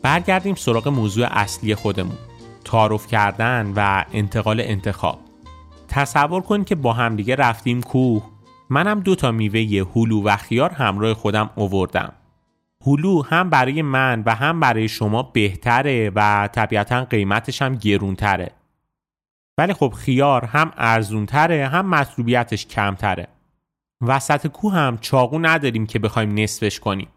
برگردیم 0.04 0.56
سراغ 0.56 0.88
موضوع 0.88 1.28
اصلی 1.32 1.76
خودمون. 1.76 2.18
تعارف 2.66 3.08
کردن 3.08 3.74
و 3.76 4.06
انتقال 4.14 4.62
انتخاب. 4.62 5.20
تصور 5.88 6.42
کن 6.42 6.64
که 6.64 6.76
با 6.76 6.94
همدیگه 6.94 7.36
رفتیم 7.36 7.82
کوه. 7.82 8.24
منم 8.70 9.00
دو 9.00 9.16
تا 9.16 9.32
میوه 9.32 9.92
هلو 9.96 10.24
و 10.24 10.36
خیار 10.36 10.72
همراه 10.72 11.14
خودم 11.14 11.50
اووردم 11.56 12.14
هلو 12.86 13.24
هم 13.24 13.50
برای 13.50 13.82
من 13.82 14.24
و 14.26 14.36
هم 14.36 14.60
برای 14.60 14.88
شما 14.88 15.24
بهتره 15.24 16.12
و 16.16 16.50
طبیعتا 16.52 17.06
قیمتش 17.06 17.62
هم 17.62 17.76
گرونتره. 17.76 18.52
ولی 19.58 19.74
خب 19.74 19.90
خیار 19.90 20.46
هم 20.46 20.72
ارزونتره 20.78 21.68
هم 21.68 21.90
مطلوبیتش 21.90 22.66
کمتره. 22.66 23.28
وسط 24.02 24.48
کوه 24.48 24.74
هم 24.74 24.98
چاقو 24.98 25.40
نداریم 25.40 25.86
که 25.86 26.00
بخوایم 26.00 26.34
نصفش 26.40 26.80
کنیم. 26.80 27.08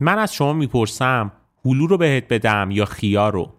من 0.00 0.18
از 0.18 0.34
شما 0.34 0.52
می‌پرسم 0.52 1.32
هلو 1.68 1.86
رو 1.86 1.96
بهت 1.96 2.28
بدم 2.28 2.70
یا 2.70 2.84
خیار 2.84 3.32
رو؟ 3.32 3.52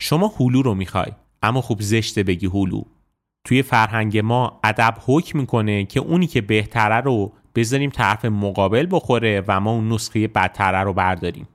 شما 0.00 0.32
هلو 0.40 0.62
رو 0.62 0.74
می‌خوای 0.74 1.12
اما 1.42 1.60
خوب 1.60 1.80
زشته 1.80 2.22
بگی 2.22 2.46
هلو. 2.46 2.82
توی 3.44 3.62
فرهنگ 3.62 4.18
ما 4.18 4.60
ادب 4.64 4.94
حکم 5.06 5.38
می‌کنه 5.38 5.84
که 5.84 6.00
اونی 6.00 6.26
که 6.26 6.40
بهتره 6.40 7.00
رو 7.00 7.32
بذاریم 7.54 7.90
طرف 7.90 8.24
مقابل 8.24 8.86
بخوره 8.90 9.44
و 9.48 9.60
ما 9.60 9.70
اون 9.70 9.92
نسخه 9.92 10.28
بدتره 10.28 10.78
رو 10.78 10.92
برداریم. 10.92 11.48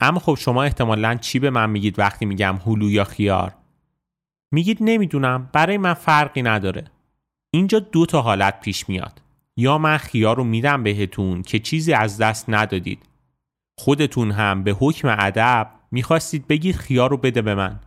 اما 0.00 0.20
خب 0.20 0.34
شما 0.34 0.62
احتمالا 0.62 1.14
چی 1.14 1.38
به 1.38 1.50
من 1.50 1.70
میگید 1.70 1.98
وقتی 1.98 2.24
میگم 2.24 2.60
هلو 2.66 2.90
یا 2.90 3.04
خیار؟ 3.04 3.54
میگید 4.52 4.78
نمی‌دونم 4.80 5.50
برای 5.52 5.78
من 5.78 5.94
فرقی 5.94 6.42
نداره. 6.42 6.84
اینجا 7.50 7.78
دو 7.78 8.06
تا 8.06 8.22
حالت 8.22 8.60
پیش 8.60 8.88
میاد. 8.88 9.22
یا 9.56 9.78
من 9.78 9.96
خیار 9.96 10.36
رو 10.36 10.44
میدم 10.44 10.82
بهتون 10.82 11.42
که 11.42 11.58
چیزی 11.58 11.92
از 11.92 12.18
دست 12.18 12.44
ندادید. 12.48 13.08
خودتون 13.82 14.30
هم 14.30 14.62
به 14.62 14.76
حکم 14.80 15.16
ادب 15.18 15.70
می‌خواستید 15.90 16.46
بگید 16.46 16.76
خیار 16.76 17.10
رو 17.10 17.16
بده 17.16 17.42
به 17.42 17.54
من. 17.54 17.80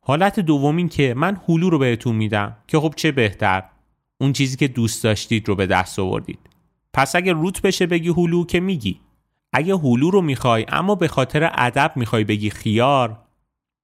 حالت 0.00 0.40
دوم 0.40 0.88
که 0.88 1.14
من 1.16 1.40
هلو 1.48 1.70
رو 1.70 1.78
بهتون 1.78 2.16
میدم 2.16 2.56
که 2.66 2.78
خب 2.78 2.94
چه 2.96 3.12
بهتر؟ 3.12 3.62
اون 4.20 4.32
چیزی 4.32 4.56
که 4.56 4.68
دوست 4.68 5.04
داشتید 5.04 5.48
رو 5.48 5.54
به 5.54 5.66
دست 5.66 5.98
آوردید. 5.98 6.38
پس 6.92 7.16
اگه 7.16 7.32
روت 7.32 7.62
بشه 7.62 7.86
بگی 7.86 8.08
هلو 8.08 8.44
که 8.44 8.60
میگی. 8.60 9.00
اگه 9.52 9.74
هلو 9.74 10.10
رو 10.10 10.22
می‌خوای 10.22 10.66
اما 10.68 10.94
به 10.94 11.08
خاطر 11.08 11.50
ادب 11.54 11.92
می‌خوای 11.96 12.24
بگی 12.24 12.50
خیار 12.50 13.18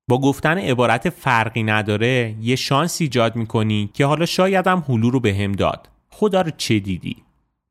با 0.09 0.21
گفتن 0.21 0.59
عبارت 0.59 1.11
فرقی 1.11 1.63
نداره 1.63 2.37
یه 2.41 2.57
شانس 2.57 3.01
ایجاد 3.01 3.37
می‌کنی 3.37 3.91
که 3.95 4.07
حالا 4.07 4.27
شایدم 4.27 4.85
هلو 4.89 5.11
رو 5.11 5.21
به 5.21 5.35
هم 5.35 5.53
داد. 5.53 5.89
خدا 6.11 6.41
رو 6.41 6.51
چه 6.57 6.79
دیدی؟ 6.79 7.17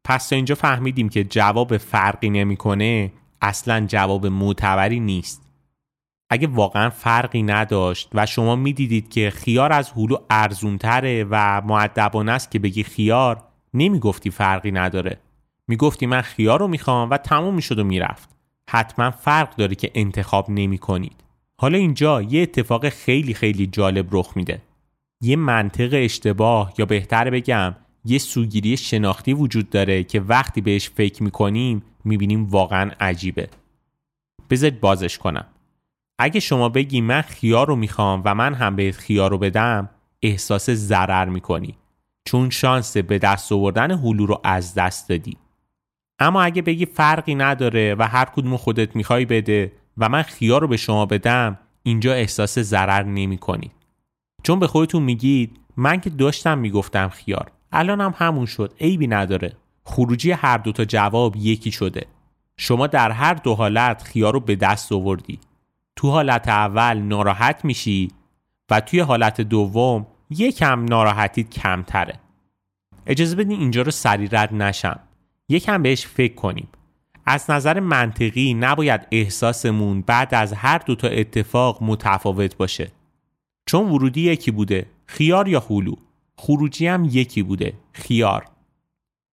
پس 0.04 0.30
تا 0.30 0.36
اینجا 0.36 0.56
فهمیدیم 0.56 1.10
که 1.10 1.24
جواب 1.24 1.78
فرقی 1.78 2.30
نمی‌کنه. 2.30 3.12
اصلا 3.42 3.86
جواب 3.86 4.28
معتبری 4.28 5.00
نیست 5.00 5.52
اگه 6.30 6.48
واقعا 6.48 6.90
فرقی 6.90 7.44
نداشت 7.44 8.10
و 8.14 8.26
شما 8.26 8.56
می‌دیدید 8.56 9.10
که 9.10 9.30
خیار 9.30 9.74
از 9.74 9.92
هلو 9.92 10.18
ارزونتره 10.30 11.26
و 11.30 11.62
معدبانه 11.62 12.32
است 12.32 12.52
که 12.52 12.60
بگی 12.60 12.84
خیار 12.84 13.44
نمی‌گفتی 13.74 14.30
فرقی 14.30 14.72
نداره 14.72 15.20
می‌گفتی 15.68 16.06
من 16.06 16.22
خیار 16.22 16.60
رو 16.60 16.68
می‌خوام 16.68 17.10
و 17.10 17.18
تموم 17.18 17.56
می‌شد 17.56 17.80
و 17.80 17.84
می‌رفت 17.84 18.30
حتما 18.70 19.12
فرق 19.12 19.56
داره 19.56 19.76
که 19.76 19.92
انتخاب 19.96 20.50
نمی 20.50 20.78
کنید. 20.78 21.24
حالا 21.58 21.78
اینجا 21.78 22.22
یه 22.22 22.42
اتفاق 22.42 22.90
خیلی 22.90 23.34
خیلی 23.34 23.68
جالب 23.68 24.08
رخ 24.12 24.32
میده. 24.36 24.62
یه 25.22 25.36
منطق 25.36 25.90
اشتباه 25.94 26.74
یا 26.78 26.86
بهتر 26.86 27.30
بگم 27.30 27.76
یه 28.06 28.18
سوگیری 28.18 28.78
شناختی 28.78 29.34
وجود 29.34 29.70
داره 29.70 30.04
که 30.04 30.22
وقتی 30.22 30.62
بهش 30.62 30.90
فکر 30.90 31.24
می‌کنیم 31.24 31.84
می‌بینیم 32.04 32.46
واقعا 32.46 32.92
عجیبه. 33.00 33.50
بذارید 34.50 34.80
بازش 34.80 35.18
کنم. 35.18 35.46
اگه 36.20 36.40
شما 36.40 36.70
بگی 36.70 37.02
من 37.02 37.22
خیار 37.22 37.68
رو 37.68 37.76
می‌خوام 37.76 38.22
و 38.26 38.36
من 38.36 38.54
هم 38.54 38.76
بهت 38.76 38.96
خیار 38.96 39.32
رو 39.32 39.38
بدم 39.38 39.90
احساس 40.22 40.70
ضرر 40.70 41.26
می‌کنی 41.30 41.78
چون 42.26 42.50
شانس 42.50 42.98
به 42.98 43.18
دست 43.18 43.52
آوردن 43.52 43.92
هلو 43.92 44.26
رو 44.26 44.42
از 44.44 44.74
دست 44.74 45.10
دادی 45.10 45.38
اما 46.20 46.42
اگه 46.42 46.62
بگی 46.62 46.86
فرقی 46.86 47.36
نداره 47.36 47.96
و 48.00 48.04
هر 48.04 48.26
کدوم 48.26 48.58
خودت 48.58 48.96
می‌خوای 48.96 49.26
بده 49.26 49.72
و 49.98 50.10
من 50.10 50.22
خیار 50.22 50.62
رو 50.62 50.68
به 50.68 50.78
شما 50.78 51.06
بدم 51.06 51.60
اینجا 51.84 52.14
احساس 52.14 52.60
ضرر 52.60 53.04
نمی 53.04 53.38
کنید. 53.38 53.72
چون 54.44 54.60
به 54.60 54.68
خودتون 54.68 55.04
میگید 55.04 55.60
من 55.78 56.02
که 56.02 56.10
داشتم 56.10 56.58
می‌گفتم 56.58 57.10
خیار 57.10 57.52
الان 57.72 58.02
هم 58.02 58.14
همون 58.18 58.46
شد 58.46 58.74
عیبی 58.80 59.08
نداره. 59.08 59.54
خروجی 59.84 60.32
هر 60.32 60.58
دوتا 60.58 60.86
جواب 60.86 61.36
یکی 61.36 61.72
شده. 61.72 62.06
شما 62.58 62.88
در 62.88 63.12
هر 63.12 63.34
دو 63.34 63.56
حالت 63.56 64.04
خیار 64.04 64.34
رو 64.34 64.40
به 64.40 64.56
دست 64.56 64.92
آوردی. 64.92 65.40
تو 65.96 66.10
حالت 66.10 66.48
اول 66.48 66.98
ناراحت 66.98 67.66
میشی 67.66 68.12
و 68.70 68.80
توی 68.82 69.00
حالت 69.00 69.42
دوم 69.42 70.08
یکم 70.30 70.86
ناراحتیت 70.86 71.50
کمتره. 71.50 72.20
اجازه 73.08 73.36
بدین 73.36 73.60
اینجا 73.60 73.82
رو 73.82 73.92
سری 73.92 74.28
رد 74.32 74.54
نشم. 74.54 75.00
یکم 75.50 75.84
بهش 75.84 76.08
فکر 76.08 76.36
کنیم. 76.36 76.68
از 77.26 77.50
نظر 77.50 77.80
منطقی 77.80 78.54
نباید 78.54 79.08
احساسمون 79.12 80.02
بعد 80.02 80.34
از 80.34 80.54
هر 80.54 80.78
دوتا 80.78 81.08
اتفاق 81.08 81.84
متفاوت 81.84 82.58
باشه. 82.58 82.92
چون 83.66 83.90
ورودی 83.90 84.22
یکی 84.22 84.52
بوده 84.52 84.86
خیار 85.06 85.48
یا 85.48 85.60
خلو 85.60 85.96
خروجی 86.44 86.88
هم 86.88 87.06
یکی 87.12 87.44
بوده 87.44 87.74
خیار 87.92 88.46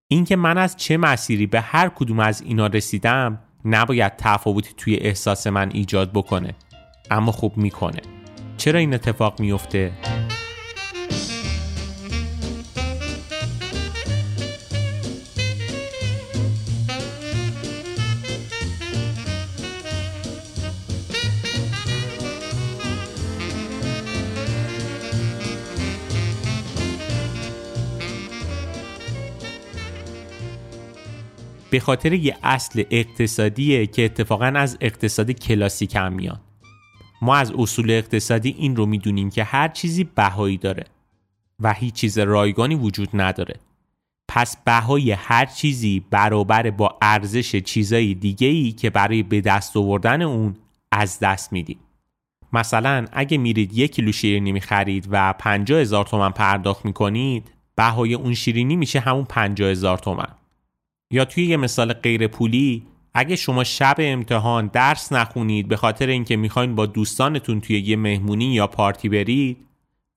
اینکه 0.08 0.36
من 0.36 0.58
از 0.58 0.76
چه 0.76 0.96
مسیری 0.96 1.46
به 1.46 1.60
هر 1.60 1.88
کدوم 1.88 2.20
از 2.20 2.42
اینا 2.42 2.66
رسیدم 2.66 3.38
نباید 3.64 4.16
تفاوتی 4.16 4.74
توی 4.76 4.96
احساس 4.96 5.46
من 5.46 5.70
ایجاد 5.72 6.12
بکنه 6.12 6.54
اما 7.10 7.32
خوب 7.32 7.56
می‌کنه 7.56 8.00
چرا 8.56 8.80
این 8.80 8.94
اتفاق 8.94 9.40
میفته؟ 9.40 9.92
به 31.70 31.80
خاطر 31.80 32.12
یه 32.12 32.36
اصل 32.42 32.82
اقتصادیه 32.90 33.86
که 33.86 34.04
اتفاقا 34.04 34.46
از 34.46 34.78
اقتصاد 34.80 35.30
کلاسیک 35.30 35.96
هم 35.96 36.12
میاد 36.12 36.40
ما 37.22 37.36
از 37.36 37.52
اصول 37.58 37.90
اقتصادی 37.90 38.54
این 38.58 38.76
رو 38.76 38.86
می‌دونیم 38.86 39.30
که 39.30 39.44
هر 39.44 39.68
چیزی 39.68 40.04
بهایی 40.04 40.56
داره 40.56 40.84
و 41.60 41.72
هیچ 41.72 41.94
چیز 41.94 42.18
رایگانی 42.18 42.74
وجود 42.74 43.08
نداره. 43.14 43.54
پس 44.28 44.56
بهای 44.64 45.10
هر 45.10 45.46
چیزی 45.46 46.04
برابر 46.10 46.70
با 46.70 46.98
ارزش 47.02 47.56
چیزای 47.56 48.14
دیگه 48.14 48.46
ای 48.48 48.72
که 48.72 48.90
برای 48.90 49.22
به 49.22 49.40
دست 49.40 49.76
آوردن 49.76 50.22
اون 50.22 50.56
از 50.92 51.18
دست 51.20 51.52
میدیم. 51.52 51.78
مثلا 52.52 53.06
اگه 53.12 53.38
میرید 53.38 53.78
یک 53.78 53.94
کیلو 53.94 54.12
شیرینی 54.12 54.52
می‌خرید 54.52 55.08
و 55.10 55.32
50 55.32 55.80
هزار 55.80 56.04
تومن 56.04 56.30
پرداخت 56.30 56.84
می‌کنید 56.84 57.50
بهای 57.76 58.14
اون 58.14 58.34
شیرینی 58.34 58.76
میشه 58.76 59.00
همون 59.00 59.24
50 59.24 59.70
هزار 59.70 59.98
تومن. 59.98 60.37
یا 61.10 61.24
توی 61.24 61.44
یه 61.44 61.56
مثال 61.56 61.92
غیر 61.92 62.26
پولی 62.26 62.86
اگه 63.14 63.36
شما 63.36 63.64
شب 63.64 63.96
امتحان 63.98 64.66
درس 64.66 65.12
نخونید 65.12 65.68
به 65.68 65.76
خاطر 65.76 66.06
اینکه 66.06 66.36
می‌خواین 66.36 66.74
با 66.74 66.86
دوستانتون 66.86 67.60
توی 67.60 67.80
یه 67.80 67.96
مهمونی 67.96 68.54
یا 68.54 68.66
پارتی 68.66 69.08
برید 69.08 69.66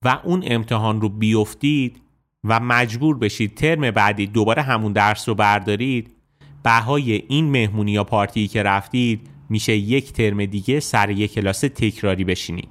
و 0.05 0.19
اون 0.23 0.43
امتحان 0.45 1.01
رو 1.01 1.09
بیفتید 1.09 2.01
و 2.43 2.59
مجبور 2.59 3.17
بشید 3.17 3.55
ترم 3.55 3.91
بعدی 3.91 4.27
دوباره 4.27 4.61
همون 4.61 4.93
درس 4.93 5.29
رو 5.29 5.35
بردارید 5.35 6.15
بهای 6.63 7.13
این 7.27 7.45
مهمونی 7.51 7.91
یا 7.91 8.03
پارتی 8.03 8.47
که 8.47 8.63
رفتید 8.63 9.29
میشه 9.49 9.75
یک 9.75 10.13
ترم 10.13 10.45
دیگه 10.45 10.79
سر 10.79 11.09
یک 11.09 11.33
کلاس 11.33 11.59
تکراری 11.59 12.23
بشینید 12.23 12.69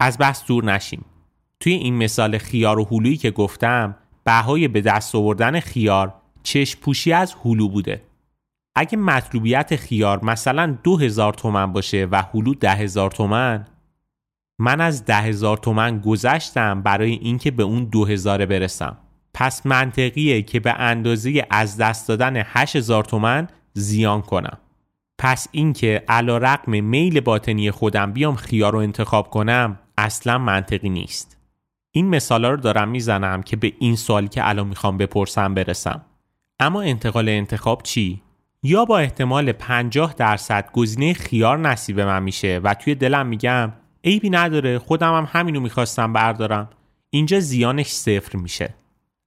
از 0.00 0.18
بس 0.18 0.46
دور 0.46 0.64
نشیم 0.64 1.04
توی 1.60 1.72
این 1.72 1.94
مثال 1.94 2.38
خیار 2.38 2.78
و 2.78 2.84
هلویی 2.90 3.16
که 3.16 3.30
گفتم 3.30 3.96
بهای 4.24 4.68
به 4.68 4.80
دست 4.80 5.14
آوردن 5.14 5.60
خیار 5.60 6.14
چشم 6.46 6.80
پوشی 6.80 7.12
از 7.12 7.34
هلو 7.44 7.68
بوده. 7.68 8.02
اگه 8.74 8.98
مطلوبیت 8.98 9.76
خیار 9.76 10.24
مثلا 10.24 10.78
دو 10.82 10.96
هزار 10.96 11.34
تومن 11.34 11.72
باشه 11.72 12.08
و 12.10 12.22
هلو 12.34 12.54
ده 12.54 12.70
هزار 12.70 13.10
تومن 13.10 13.66
من 14.58 14.80
از 14.80 15.04
ده 15.04 15.16
هزار 15.16 15.56
تومن 15.56 15.98
گذشتم 16.00 16.82
برای 16.82 17.12
اینکه 17.12 17.50
به 17.50 17.62
اون 17.62 17.84
دو 17.84 18.04
هزاره 18.04 18.46
برسم. 18.46 18.98
پس 19.34 19.66
منطقیه 19.66 20.42
که 20.42 20.60
به 20.60 20.72
اندازه 20.72 21.46
از 21.50 21.76
دست 21.76 22.08
دادن 22.08 22.32
هشت 22.36 22.76
هزار 22.76 23.04
تومن 23.04 23.48
زیان 23.72 24.22
کنم. 24.22 24.58
پس 25.18 25.48
اینکه 25.52 26.04
علا 26.08 26.38
رقم 26.38 26.80
میل 26.80 27.20
باطنی 27.20 27.70
خودم 27.70 28.12
بیام 28.12 28.36
خیار 28.36 28.72
رو 28.72 28.78
انتخاب 28.78 29.30
کنم 29.30 29.78
اصلا 29.98 30.38
منطقی 30.38 30.88
نیست. 30.88 31.36
این 31.90 32.08
مثالا 32.08 32.50
رو 32.50 32.56
دارم 32.56 32.88
می‌زنم 32.88 33.42
که 33.42 33.56
به 33.56 33.72
این 33.78 33.96
سوالی 33.96 34.28
که 34.28 34.48
الان 34.48 34.66
می‌خوام 34.66 34.96
بپرسم 34.96 35.54
برسم. 35.54 36.04
اما 36.60 36.82
انتقال 36.82 37.28
انتخاب 37.28 37.82
چی؟ 37.82 38.22
یا 38.62 38.84
با 38.84 38.98
احتمال 38.98 39.52
50 39.52 40.14
درصد 40.14 40.70
گزینه 40.72 41.12
خیار 41.12 41.58
نصیب 41.58 42.00
من 42.00 42.22
میشه 42.22 42.60
و 42.64 42.74
توی 42.74 42.94
دلم 42.94 43.26
میگم 43.26 43.72
عیبی 44.04 44.30
نداره 44.30 44.78
خودم 44.78 45.14
هم 45.16 45.28
همینو 45.30 45.60
می‌خواستم 45.60 46.12
بردارم. 46.12 46.70
اینجا 47.10 47.40
زیانش 47.40 47.86
صفر 47.86 48.38
میشه. 48.38 48.74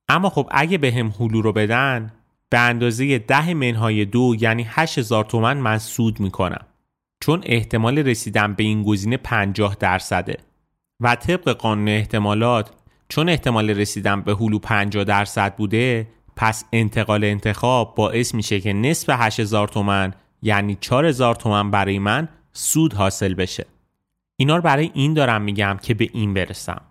اما 0.10 0.30
خب 0.30 0.48
اگه 0.52 0.78
به 0.78 0.92
هم 0.92 1.14
هلو 1.20 1.42
رو 1.42 1.54
بدن 1.54 2.12
به 2.50 2.60
اندازه 2.60 3.18
ده 3.18 3.54
منهای 3.54 4.06
دو 4.06 4.36
یعنی 4.40 4.66
8000 4.70 5.26
تومن 5.26 5.58
من 5.58 5.78
سود 5.78 6.20
می‌کنم. 6.20 6.66
چون 7.20 7.42
احتمال 7.46 7.98
رسیدن 7.98 8.54
به 8.54 8.64
این 8.64 8.84
گزینه 8.84 9.18
50 9.18 9.76
درصده. 9.80 10.38
و 11.00 11.16
طبق 11.16 11.50
قانون 11.50 11.90
احتمالات 11.90 12.72
چون 13.10 13.30
احتمال 13.30 13.70
رسیدن 13.70 14.22
به 14.22 14.36
هلو 14.36 14.60
50 14.60 15.04
درصد 15.04 15.56
بوده 15.56 16.08
پس 16.42 16.66
انتقال 16.74 17.24
انتخاب 17.24 17.96
باعث 17.96 18.36
میشه 18.36 18.60
که 18.60 18.74
نصف 18.74 19.10
8000 19.10 19.68
تومن 19.68 20.14
یعنی 20.42 20.78
4000 20.82 21.36
تومن 21.36 21.72
برای 21.72 22.00
من 22.00 22.30
سود 22.54 22.94
حاصل 22.94 23.34
بشه. 23.34 23.66
اینا 24.36 24.56
رو 24.56 24.62
برای 24.62 24.92
این 24.94 25.14
دارم 25.14 25.42
میگم 25.42 25.78
که 25.82 25.94
به 25.94 26.10
این 26.14 26.34
برسم. 26.34 26.82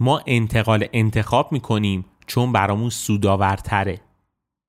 ما 0.00 0.22
انتقال 0.26 0.86
انتخاب 0.92 1.52
می‌کنیم 1.52 2.04
چون 2.26 2.52
برامون 2.52 2.90
سودآورتره. 2.90 4.00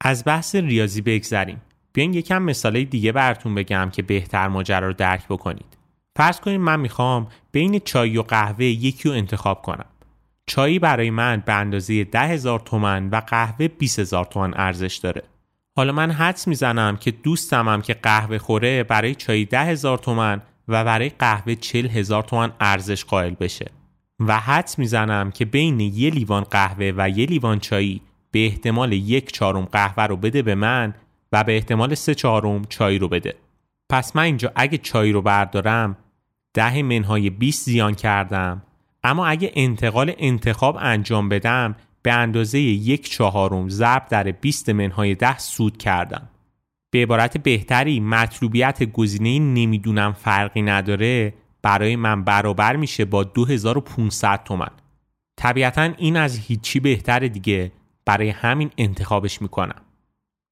از 0.02 0.24
بحث 0.26 0.56
ریاضی 0.56 1.02
بگذریم. 1.02 1.62
بیاین 1.94 2.13
یکم 2.13 2.42
مثالای 2.42 2.86
دیگه 2.86 3.12
براتون 3.12 3.56
بگم 3.56 3.90
که 3.94 4.02
بهتر 4.02 4.48
ماجرا 4.48 4.88
رو 4.88 4.94
درک 4.94 5.28
بکنید. 5.30 5.78
فرض 6.16 6.40
کنید 6.40 6.60
من 6.60 6.80
می‌خوام 6.80 7.28
بین 7.52 7.80
چای 7.80 8.18
و 8.18 8.22
قهوه 8.22 8.66
یکی 8.66 9.10
رو 9.10 9.16
انتخاب 9.16 9.62
کنم. 9.62 9.86
چایی 10.47 10.79
برای 10.79 11.10
من 11.10 11.43
به 11.45 11.53
اندازه 11.53 12.03
ده 12.03 12.57
تومن 12.57 13.10
و 13.10 13.21
قهوه 13.27 13.67
20 13.67 13.99
هزار 13.99 14.25
تومن 14.25 14.53
ارزش 14.55 14.95
داره. 14.95 15.23
حالا 15.75 15.93
من 15.93 16.12
حدس 16.12 16.47
می‌زنم 16.47 16.97
که 16.97 17.12
دوستمم 17.12 17.81
که 17.81 17.93
قهوه 17.93 18.38
خوره 18.38 18.83
برای 18.83 19.15
چای 19.15 19.45
ده 19.45 19.75
تومن 19.75 20.41
و 20.67 20.83
برای 20.83 21.10
قهوه 21.10 21.55
چل 21.55 21.88
هزار 21.88 22.23
تومن 22.23 22.51
ارزش 22.60 23.05
قائل 23.05 23.33
بشه. 23.33 23.71
و 24.19 24.39
حدس 24.39 24.79
می‌زنم 24.79 25.31
که 25.31 25.45
بین 25.45 25.79
یه 25.79 26.10
لیوان 26.10 26.43
قهوه 26.43 26.93
و 26.97 27.10
یه 27.10 27.25
لیوان 27.25 27.60
چایی 27.60 28.01
به 28.31 28.45
احتمال 28.45 28.93
یک 28.93 29.31
چهارم 29.31 29.65
قهوه 29.65 30.03
رو 30.03 30.17
بده 30.17 30.41
به 30.41 30.55
من 30.55 30.93
و 31.31 31.43
به 31.43 31.55
احتمال 31.55 31.95
سه 31.95 32.15
چهارم 32.15 32.65
چای 32.65 32.97
رو 32.97 33.07
بده. 33.07 33.36
پس 33.89 34.15
من 34.15 34.23
اینجا 34.23 34.51
اگه 34.55 34.77
چای 34.77 35.12
رو 35.12 35.21
بردارم 35.21 35.97
ده 36.53 36.81
منهای 36.81 37.29
20 37.29 37.65
زیان 37.65 37.93
کردم 37.93 38.62
اما 39.08 39.26
اگه 39.26 39.52
انتقال 39.56 40.13
انتخاب 40.17 40.78
انجام 40.80 41.30
بدم 41.30 41.76
به 42.02 42.13
اندازه 42.13 42.60
یک 42.60 43.10
چهارم 43.10 43.70
ضرب 43.70 44.08
در 44.10 44.24
20 44.24 44.70
منهای 44.70 45.15
ده 45.15 45.38
سود 45.38 45.78
کردم. 45.78 46.30
به 46.91 47.02
عبارت 47.02 47.38
بهتری 47.38 48.00
مطلوبیت 48.00 48.84
گزینه 48.84 49.39
نمی‌دونم 49.39 50.13
فرقی 50.13 50.62
نداره 50.62 51.34
برای 51.62 51.96
من 51.96 52.24
برابر 52.24 52.76
میشه 52.76 53.06
با 53.06 53.24
2500 53.24 54.43
تومن 54.43 54.72
طبیعتا 55.38 55.82
این 55.98 56.17
از 56.17 56.39
هیچی 56.39 56.80
بهتر 56.80 57.20
دیگه 57.20 57.72
برای 58.06 58.30
همین 58.30 58.72
انتخابش 58.78 59.41
می‌کنم. 59.41 59.82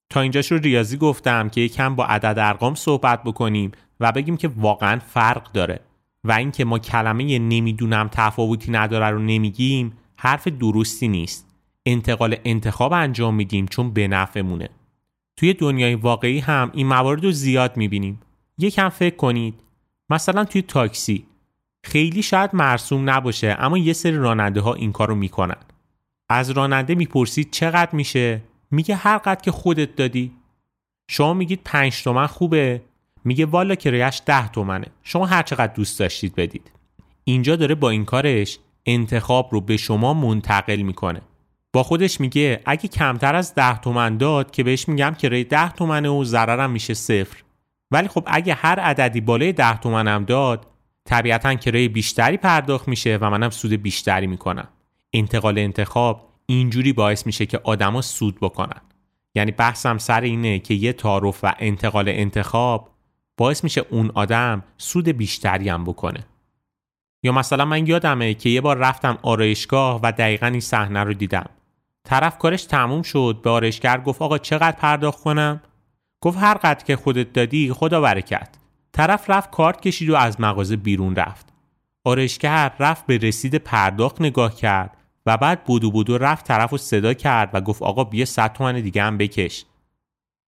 تا 0.09 0.21
اینجاش 0.21 0.51
رو 0.51 0.57
ریاضی 0.57 0.97
گفتم 0.97 1.49
که 1.49 1.61
یکم 1.61 1.95
با 1.95 2.05
عدد 2.05 2.39
ارقام 2.39 2.75
صحبت 2.75 3.23
بکنیم 3.23 3.71
و 3.99 4.11
بگیم 4.11 4.37
که 4.37 4.47
واقعا 4.47 4.99
فرق 4.99 5.51
داره. 5.51 5.79
و 6.25 6.31
اینکه 6.31 6.65
ما 6.65 6.79
کلمه 6.79 7.39
نمی‌دونم 7.39 8.09
تفاوتی 8.11 8.71
نداره 8.71 9.09
رو 9.09 9.19
نمیگیم 9.19 9.93
حرف 10.15 10.47
درستی 10.47 11.07
نیست. 11.07 11.55
انتقال 11.85 12.35
انتخاب 12.45 12.93
انجام 12.93 13.35
میدیم 13.35 13.65
چون 13.65 13.91
به 13.91 14.07
نفعمونه. 14.07 14.69
توی 15.37 15.53
دنیای 15.53 15.95
واقعی 15.95 16.39
هم 16.39 16.71
این 16.73 16.87
موارد 16.87 17.23
رو 17.23 17.31
زیاد 17.31 17.77
می‌بینیم. 17.77 18.21
یکم 18.57 18.89
فکر 18.89 19.15
کنید. 19.15 19.53
مثلا 20.09 20.45
توی 20.45 20.61
تاکسی. 20.61 21.25
خیلی 21.83 22.21
شاید 22.21 22.49
مرسوم 22.53 23.09
نباشه 23.09 23.55
اما 23.59 23.77
یه 23.77 23.93
سری 23.93 24.17
راننده 24.17 24.61
ها 24.61 24.73
این 24.73 24.91
کارو 24.91 25.15
می‌کنن. 25.15 25.57
از 26.29 26.49
راننده 26.49 26.95
می‌پرسید 26.95 27.51
چقدر 27.51 27.95
میشه؟ 27.95 28.41
میگه 28.71 28.95
هر 28.95 29.17
قد 29.17 29.41
که 29.41 29.51
خودت 29.51 29.95
دادی. 29.95 30.31
شما 31.09 31.33
میگید 31.33 31.61
پنج 31.65 32.03
تومن 32.03 32.27
خوبه. 32.27 32.81
میگه 33.25 33.45
والا 33.45 33.75
کرایش 33.75 34.21
ده 34.25 34.47
تومنه. 34.47 34.87
شما 35.03 35.25
هر 35.25 35.43
چقدر 35.43 35.73
دوست 35.73 35.99
داشتید 35.99 36.35
بدید. 36.35 36.71
اینجا 37.23 37.55
داره 37.55 37.75
با 37.75 37.89
این 37.89 38.05
کارش 38.05 38.59
انتخاب 38.85 39.49
رو 39.51 39.61
به 39.61 39.77
شما 39.77 40.13
منتقل 40.13 40.81
می‌کنه. 40.81 41.21
با 41.73 41.83
خودش 41.83 42.21
میگه 42.21 42.61
اگه 42.65 42.87
کمتر 42.87 43.35
از 43.35 43.55
ده 43.55 43.77
تومن 43.77 44.17
داد 44.17 44.51
که 44.51 44.63
بهش 44.63 44.87
میگم 44.87 45.15
کرایه 45.19 45.43
ده 45.43 45.71
تومنه 45.71 46.09
و 46.09 46.23
ضررم 46.23 46.71
میشه 46.71 46.93
صفر. 46.93 47.43
ولی 47.91 48.07
خب 48.07 48.23
اگه 48.27 48.53
هر 48.53 48.79
عددی 48.79 49.21
بالای 49.21 49.53
ده 49.53 49.77
تومنم 49.77 50.25
داد 50.25 50.67
طبیعتا 51.05 51.55
کرایه 51.55 51.89
بیشتری 51.89 52.37
پرداخت 52.37 52.87
میشه 52.87 53.17
و 53.21 53.29
منم 53.29 53.49
سود 53.49 53.71
بیشتری 53.71 54.27
می‌کنم. 54.27 54.67
انتقال 55.13 55.59
انتخاب 55.59 56.29
اینجوری 56.45 56.93
باعث 56.93 57.25
میشه 57.25 57.45
که 57.45 57.59
آدما 57.63 58.01
سود 58.01 58.39
بکنن. 58.39 58.81
یعنی 59.35 59.51
بحثم 59.51 59.97
سر 59.97 60.21
اینه 60.21 60.59
که 60.59 60.73
یه 60.73 60.93
تعارف 60.93 61.39
و 61.43 61.53
انتقال 61.59 62.09
انتخاب 62.09 62.94
باعث 63.37 63.63
میشه 63.63 63.85
اون 63.89 64.11
آدم 64.13 64.63
سود 64.77 65.09
بیشتری 65.09 65.69
هم 65.69 65.83
بکنه. 65.83 66.25
یا 67.23 67.31
مثلا 67.31 67.65
من 67.65 67.87
یادمه 67.87 68.33
که 68.33 68.49
یه 68.49 68.61
بار 68.61 68.77
رفتم 68.77 69.17
آرایشگاه 69.21 69.99
و 70.03 70.11
دقیقا 70.11 70.47
این 70.47 70.59
صحنه 70.59 71.03
رو 71.03 71.13
دیدم. 71.13 71.49
طرف 72.03 72.37
کارش 72.37 72.63
تموم 72.63 73.01
شد 73.01 73.39
به 73.43 73.49
آرایشگر 73.49 73.99
گفت 73.99 74.21
آقا 74.21 74.37
چقدر 74.37 74.77
پرداخت 74.77 75.23
کنم؟ 75.23 75.61
گفت 76.21 76.37
هر 76.37 76.53
قدر 76.53 76.83
که 76.83 76.95
خودت 76.95 77.33
دادی 77.33 77.73
خدا 77.73 78.01
برکت. 78.01 78.55
طرف 78.91 79.29
رفت 79.29 79.51
کارت 79.51 79.81
کشید 79.81 80.09
و 80.09 80.15
از 80.15 80.41
مغازه 80.41 80.75
بیرون 80.75 81.15
رفت. 81.15 81.53
آرایشگر 82.03 82.71
رفت 82.79 83.05
به 83.05 83.17
رسید 83.17 83.55
پرداخت 83.55 84.21
نگاه 84.21 84.55
کرد 84.55 84.97
و 85.25 85.37
بعد 85.37 85.63
بودو 85.63 85.91
بودو 85.91 86.17
رفت 86.17 86.45
طرف 86.45 86.73
و 86.73 86.77
صدا 86.77 87.13
کرد 87.13 87.49
و 87.53 87.61
گفت 87.61 87.81
آقا 87.81 88.03
بیا 88.03 88.25
100 88.25 88.53
تومن 88.53 88.81
دیگه 88.81 89.03
هم 89.03 89.17
بکش. 89.17 89.65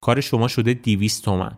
کار 0.02 0.22
شما 0.22 0.48
شده 0.48 0.74
200 0.74 1.26
تومن. 1.26 1.58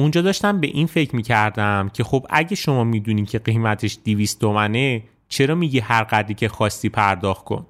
اونجا 0.00 0.22
داشتم 0.22 0.60
به 0.60 0.66
این 0.66 0.86
فکر 0.86 1.16
می‌کردم 1.16 1.90
که 1.94 2.04
خب 2.04 2.26
اگه 2.30 2.56
شما 2.56 2.84
می‌دونین 2.84 3.26
که 3.26 3.38
قیمتش 3.38 3.98
200 4.04 4.40
تومنه 4.40 5.02
چرا 5.28 5.54
میگی 5.54 5.78
هر 5.78 6.04
قدری 6.04 6.34
که 6.34 6.48
خواستی 6.48 6.88
پرداخت 6.88 7.44
کن؟ 7.44 7.66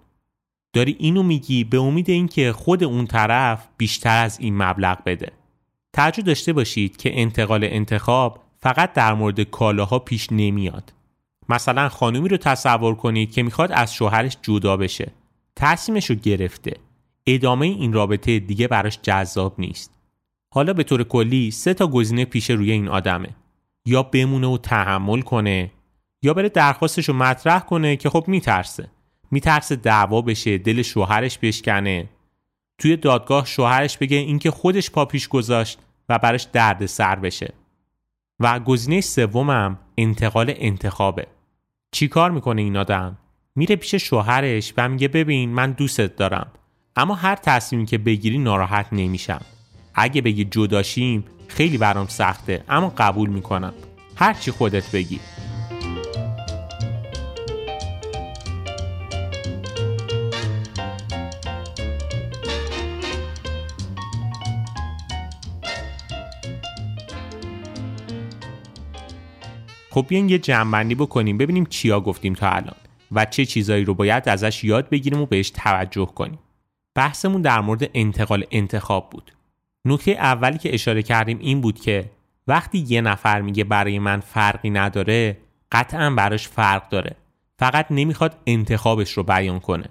داری 0.73 0.97
اینو 0.99 1.23
میگی 1.23 1.65
به 1.65 1.79
امید 1.79 2.11
اینکه 2.11 2.53
خود 2.53 2.85
اون 2.85 3.07
طرف 3.07 3.69
بیشتر 3.77 4.25
از 4.25 4.41
این 4.41 4.63
مبلغ 4.63 5.05
بده. 5.05 5.33
توجه 5.93 6.23
داشته 6.23 6.53
باشید 6.53 6.97
که 6.97 7.21
انتقال 7.21 7.65
انتخاب 7.65 8.43
فقط 8.59 8.93
در 8.93 9.15
مورد 9.15 9.41
کالاها 9.41 9.99
پیش 9.99 10.29
نمیاد. 10.31 10.93
مثلا 11.49 11.89
خانومی 11.89 12.29
رو 12.29 12.37
تصور 12.37 12.95
کنید 12.95 13.33
که 13.33 13.43
می‌خواد 13.43 13.73
از 13.73 13.95
شوهرش 13.95 14.37
جدا 14.43 14.77
بشه. 14.77 15.13
تصمیمش 15.57 16.11
رو 16.11 16.17
گرفته. 16.17 16.77
ادامه 17.27 17.67
این 17.67 17.93
رابطه 17.93 18.39
دیگه 18.39 18.69
براش 18.69 18.99
جذاب 19.03 19.55
نیست. 19.59 20.00
حالا 20.53 20.73
به 20.73 20.83
طور 20.83 21.05
کلی 21.05 21.51
سه 21.51 21.75
تا 21.75 21.87
گزینه 21.87 22.25
پیش 22.25 22.51
روی 22.51 22.73
این 22.73 22.89
آدمه. 22.89 23.29
یا 23.87 24.03
بمونه 24.03 24.47
و 24.47 24.59
تحمل 24.59 25.21
کنه 25.21 25.71
یا 26.23 26.35
بره 26.35 26.49
درخواستش 26.49 27.09
رو 27.09 27.15
مطرح 27.15 27.61
کنه 27.61 27.97
که 27.97 28.11
خب 28.11 28.25
میترسه. 28.27 28.89
میترسه 29.31 29.77
دعوا 29.77 30.23
بشه 30.23 30.59
دل 30.59 30.83
شوهرش 30.83 31.39
بشکنه. 31.39 32.09
توی 32.79 32.97
دادگاه 32.97 33.47
شوهرش 33.47 33.99
بگه 33.99 34.17
اینکه 34.17 34.51
خودش 34.51 34.91
پا 34.91 35.05
پیش 35.05 35.29
گذاشت 35.29 35.79
و 36.09 36.19
براش 36.19 36.43
درد 36.43 36.87
سر 36.87 37.17
بشه. 37.17 37.55
و 38.41 38.61
گزینه 38.61 39.01
سومم 39.01 39.79
انتقال 39.99 40.55
انتخابه. 40.57 41.27
چی 41.93 42.09
کار 42.09 42.31
می‌کنه 42.31 42.63
این 42.63 42.77
آدم؟ 42.77 43.19
میره 43.57 43.77
پیش 43.77 43.95
شوهرش 43.95 44.75
و 44.77 44.89
میگه 44.89 45.09
ببین 45.09 45.51
من 45.51 45.73
دوستت 45.73 46.17
دارم 46.17 46.51
اما 46.97 47.15
هر 47.15 47.37
تصمیمی 47.37 47.87
که 47.87 47.99
بگیری 47.99 48.39
ناراحت 48.39 48.87
نمیشم. 48.93 49.41
اگه 50.01 50.21
بگی 50.23 50.45
جداشیم 50.45 51.25
خیلی 51.49 51.79
برام 51.79 52.07
سخته 52.07 52.65
اما 52.69 52.93
قبول 52.99 53.31
می‌کنم. 53.31 53.73
هر 54.17 54.33
چی 54.33 54.51
خودت 54.51 54.91
بگی. 54.93 55.21
خب 69.91 70.07
بیاین 70.09 70.29
یه 70.29 70.39
جمعبندی 70.39 70.95
بکنیم 70.95 71.39
ببینیم 71.39 71.67
چیا 71.67 72.01
گفتیم 72.01 72.35
تا 72.35 72.51
الان 72.51 72.77
و 73.13 73.25
چه 73.25 73.47
چیزایی 73.47 73.85
رو 73.85 73.95
باید 73.95 74.29
ازش 74.29 74.65
یاد 74.65 74.89
بگیریم 74.89 75.21
و 75.21 75.27
بهش 75.27 75.51
توجه 75.51 76.07
کنیم. 76.07 76.39
بحثمون 76.95 77.43
در 77.43 77.61
مورد 77.61 77.91
انتقال 77.95 78.45
انتخاب 78.51 79.11
بود. 79.11 79.33
نکته 79.85 80.11
اولی 80.11 80.59
که 80.59 80.75
اشاره 80.75 81.03
کردیم 81.03 81.39
این 81.39 81.61
بود 81.61 81.81
که 81.81 82.11
وقتی 82.47 82.79
یه 82.89 83.01
نفر 83.01 83.41
میگه 83.41 83.65
برای 83.65 83.99
من 83.99 84.21
فرقی 84.21 84.71
نداره 84.71 85.37
قطعا 85.73 86.11
براش 86.11 86.49
فرق 86.49 86.89
داره. 86.89 87.17
فقط 87.59 87.87
نمی‌خواد 87.91 88.37
انتخابش 88.47 89.13
رو 89.13 89.23
بیان 89.23 89.61
کنه. 89.61 89.87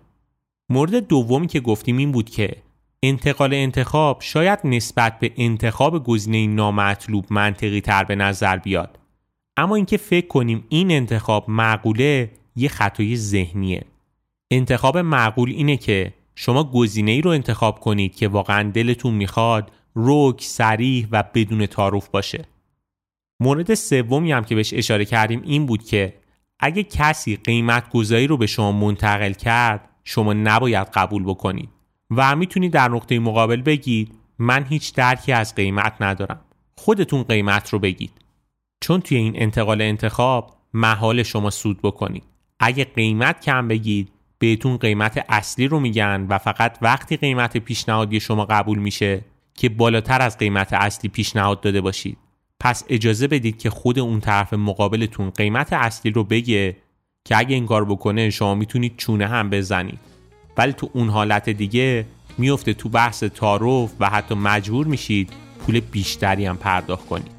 مورد 0.70 0.96
دومی 0.96 1.48
که 1.48 1.60
گفتیم 1.60 1.98
این 1.98 2.12
بود 2.12 2.30
که 2.30 2.56
انتقال 3.04 3.54
انتخاب 3.54 4.22
شاید 4.22 4.60
نسبت 4.64 5.20
به 5.20 5.32
انتخاب 5.38 6.04
گزینه 6.04 6.48
نامطلوب 6.48 7.26
منطقی 7.30 7.82
تر 7.82 8.04
به 8.04 8.16
نظر 8.16 8.58
بیاد. 8.58 9.00
اما 9.58 9.76
اینکه 9.76 9.98
فکر 9.98 10.28
کنیم 10.28 10.66
این 10.70 10.92
انتخاب 10.92 11.50
معقوله 11.50 12.32
یه 12.56 12.70
خطای 12.70 13.16
ذهنیه. 13.16 13.84
انتخاب 14.52 14.98
معقول 14.98 15.50
اینه 15.50 15.78
که 15.78 16.14
شما 16.36 16.64
گزینه 16.64 17.12
ای 17.12 17.22
رو 17.22 17.32
انتخاب 17.32 17.80
کنید 17.80 18.16
که 18.16 18.28
واقعا 18.28 18.72
دلتون 18.72 19.14
می‌خواد 19.14 19.72
روک، 20.04 20.42
سریح 20.42 21.08
و 21.12 21.24
بدون 21.34 21.66
تعارف 21.66 22.10
باشه. 22.10 22.46
مورد 23.40 23.74
سومی 23.74 24.32
هم 24.32 24.44
که 24.44 24.56
بهش 24.56 24.74
اشاره 24.74 25.06
کردیم 25.06 25.42
این 25.46 25.66
بود 25.66 25.84
که 25.84 26.14
اگه 26.60 26.84
کسی 26.84 27.36
قیمت 27.36 27.90
گذاری 27.90 28.28
رو 28.28 28.38
به 28.38 28.48
شما 28.48 28.72
منتقل 28.72 29.34
کرد 29.34 29.90
شما 30.04 30.34
نباید 30.34 30.88
قبول 30.88 31.24
بکنید. 31.24 31.70
و 32.12 32.36
می‌تونید 32.36 32.74
در 32.74 32.88
نقطه 32.88 33.20
مقابل 33.20 33.62
بگید 33.62 34.14
من 34.40 34.66
هیچ 34.66 34.94
درکی 34.94 35.32
از 35.32 35.56
قیمت 35.56 35.94
ندارم. 36.00 36.42
خودتون 36.76 37.24
قیمت 37.24 37.70
رو 37.70 37.80
بگید. 37.80 38.12
چون 38.82 39.02
توی 39.02 39.18
این 39.18 39.34
انتقال 39.36 39.82
انتخاب 39.82 40.56
محال 40.74 41.24
شما 41.24 41.50
سود 41.50 41.82
بکنید. 41.82 42.24
اگه 42.60 42.84
قیمت 42.84 43.42
کم 43.42 43.68
بگید 43.68 44.12
بهتون 44.40 44.78
قیمت 44.78 45.26
اصلی 45.30 45.68
رو 45.68 45.80
میگن 45.80 46.26
و 46.30 46.38
فقط 46.38 46.78
وقتی 46.82 47.18
قیمت 47.18 47.58
پیشنهادی 47.58 48.20
شما 48.20 48.46
قبول 48.46 48.80
میشه 48.80 49.22
که 49.60 49.70
بالاتر 49.70 50.22
از 50.22 50.38
قیمت 50.38 50.74
اصلی 50.74 51.10
پیشنهاد 51.10 51.62
داده 51.62 51.82
باشید. 51.82 52.18
پس 52.60 52.84
اجازه 52.90 53.28
بدید 53.28 53.58
که 53.58 53.70
خود 53.70 54.00
اون 54.00 54.20
طرف 54.20 54.54
مقابلتون 54.54 55.30
قیمت 55.30 55.74
اصلی 55.74 56.12
رو 56.12 56.24
بگه 56.24 56.76
که 57.26 57.38
اگه 57.38 57.56
این 57.56 57.66
کار 57.66 57.86
بکنه 57.86 58.30
شما 58.30 58.56
می‌تونید 58.56 58.98
چونه 58.98 59.28
هم 59.28 59.50
بزنید. 59.50 60.00
ولی 60.58 60.74
تو 60.74 60.90
اون 60.94 61.10
حالت 61.10 61.50
دیگه 61.50 62.06
میفته 62.38 62.74
تو 62.74 62.90
بحث 62.90 63.24
تعارف 63.24 63.92
و 64.00 64.10
حتی 64.10 64.36
مجبور 64.36 64.88
میشید 64.88 65.34
پول 65.60 65.80
بیشتری 65.80 66.46
هم 66.46 66.58
پرداخت 66.58 67.08
کنید. 67.08 67.39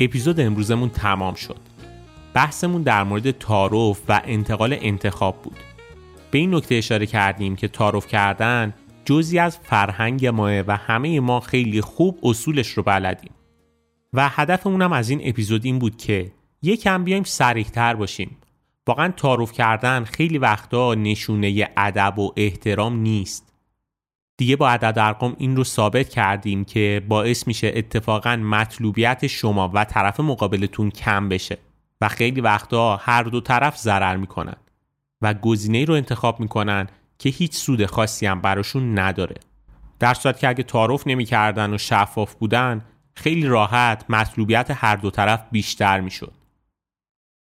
اپیزود 0.00 0.40
امروزمون 0.40 0.88
تمام 0.88 1.34
شد. 1.34 1.60
بحثمون 2.34 2.82
در 2.82 3.04
مورد 3.04 3.30
تعارف 3.30 4.00
و 4.08 4.22
انتقال 4.24 4.76
انتخاب 4.80 5.42
بود. 5.42 5.56
به 6.30 6.38
این 6.38 6.54
نکته 6.54 6.74
اشاره 6.74 7.06
کردیم 7.06 7.56
که 7.56 7.68
تعارف 7.68 8.06
کردن 8.06 8.74
جزی 9.04 9.38
از 9.38 9.58
فرهنگ 9.58 10.26
ماه 10.26 10.60
و 10.60 10.76
همه 10.76 11.20
ما 11.20 11.40
خیلی 11.40 11.80
خوب 11.80 12.18
اصولش 12.22 12.68
رو 12.68 12.82
بلدیم. 12.82 13.30
و 14.12 14.28
هدفمون 14.28 14.82
هم 14.82 14.92
از 14.92 15.10
این 15.10 15.20
اپیزود 15.24 15.64
این 15.64 15.78
بود 15.78 15.96
که 15.96 16.32
یکم 16.62 17.04
بیایم 17.04 17.22
سریحتر 17.22 17.94
باشیم. 17.94 18.36
واقعا 18.86 19.08
تعارف 19.08 19.52
کردن 19.52 20.04
خیلی 20.04 20.38
وقتا 20.38 20.94
نشونه 20.94 21.68
ادب 21.76 22.18
و 22.18 22.32
احترام 22.36 22.96
نیست. 22.96 23.53
دیگه 24.36 24.56
با 24.56 24.70
عدد 24.70 24.98
ارقام 24.98 25.36
این 25.38 25.56
رو 25.56 25.64
ثابت 25.64 26.08
کردیم 26.08 26.64
که 26.64 27.02
باعث 27.08 27.46
میشه 27.46 27.72
اتفاقا 27.74 28.36
مطلوبیت 28.36 29.26
شما 29.26 29.70
و 29.74 29.84
طرف 29.84 30.20
مقابلتون 30.20 30.90
کم 30.90 31.28
بشه 31.28 31.58
و 32.00 32.08
خیلی 32.08 32.40
وقتا 32.40 32.96
هر 32.96 33.22
دو 33.22 33.40
طرف 33.40 33.76
ضرر 33.76 34.16
می‌کنن 34.16 34.56
و 35.22 35.34
گزینه 35.34 35.84
رو 35.84 35.94
انتخاب 35.94 36.40
می‌کنن 36.40 36.86
که 37.18 37.28
هیچ 37.28 37.54
سود 37.54 37.86
خاصی 37.86 38.26
هم 38.26 38.40
براشون 38.40 38.98
نداره. 38.98 39.36
در 39.98 40.14
صورت 40.14 40.38
که 40.38 40.48
اگه 40.48 40.62
تعارف 40.62 41.06
نمی‌کردن 41.06 41.74
و 41.74 41.78
شفاف 41.78 42.34
بودن 42.34 42.84
خیلی 43.14 43.46
راحت 43.46 44.04
مطلوبیت 44.08 44.70
هر 44.70 44.96
دو 44.96 45.10
طرف 45.10 45.44
بیشتر 45.50 46.00
می‌شد. 46.00 46.32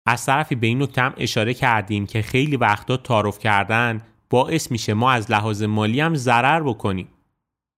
از 0.05 0.25
طرفی 0.25 0.55
به 0.55 0.67
این 0.67 0.81
نکته 0.81 1.01
هم 1.01 1.13
اشاره 1.17 1.53
کردیم 1.53 2.05
که 2.05 2.21
خیلی 2.21 2.57
وقتا 2.57 2.97
تعارف 2.97 3.39
کردن 3.39 4.01
باعث 4.31 4.71
میشه 4.71 4.93
ما 4.93 5.11
از 5.11 5.31
لحاظ 5.31 5.63
مالی 5.63 6.01
هم 6.01 6.15
ضرر 6.15 6.63
بکنیم. 6.63 7.07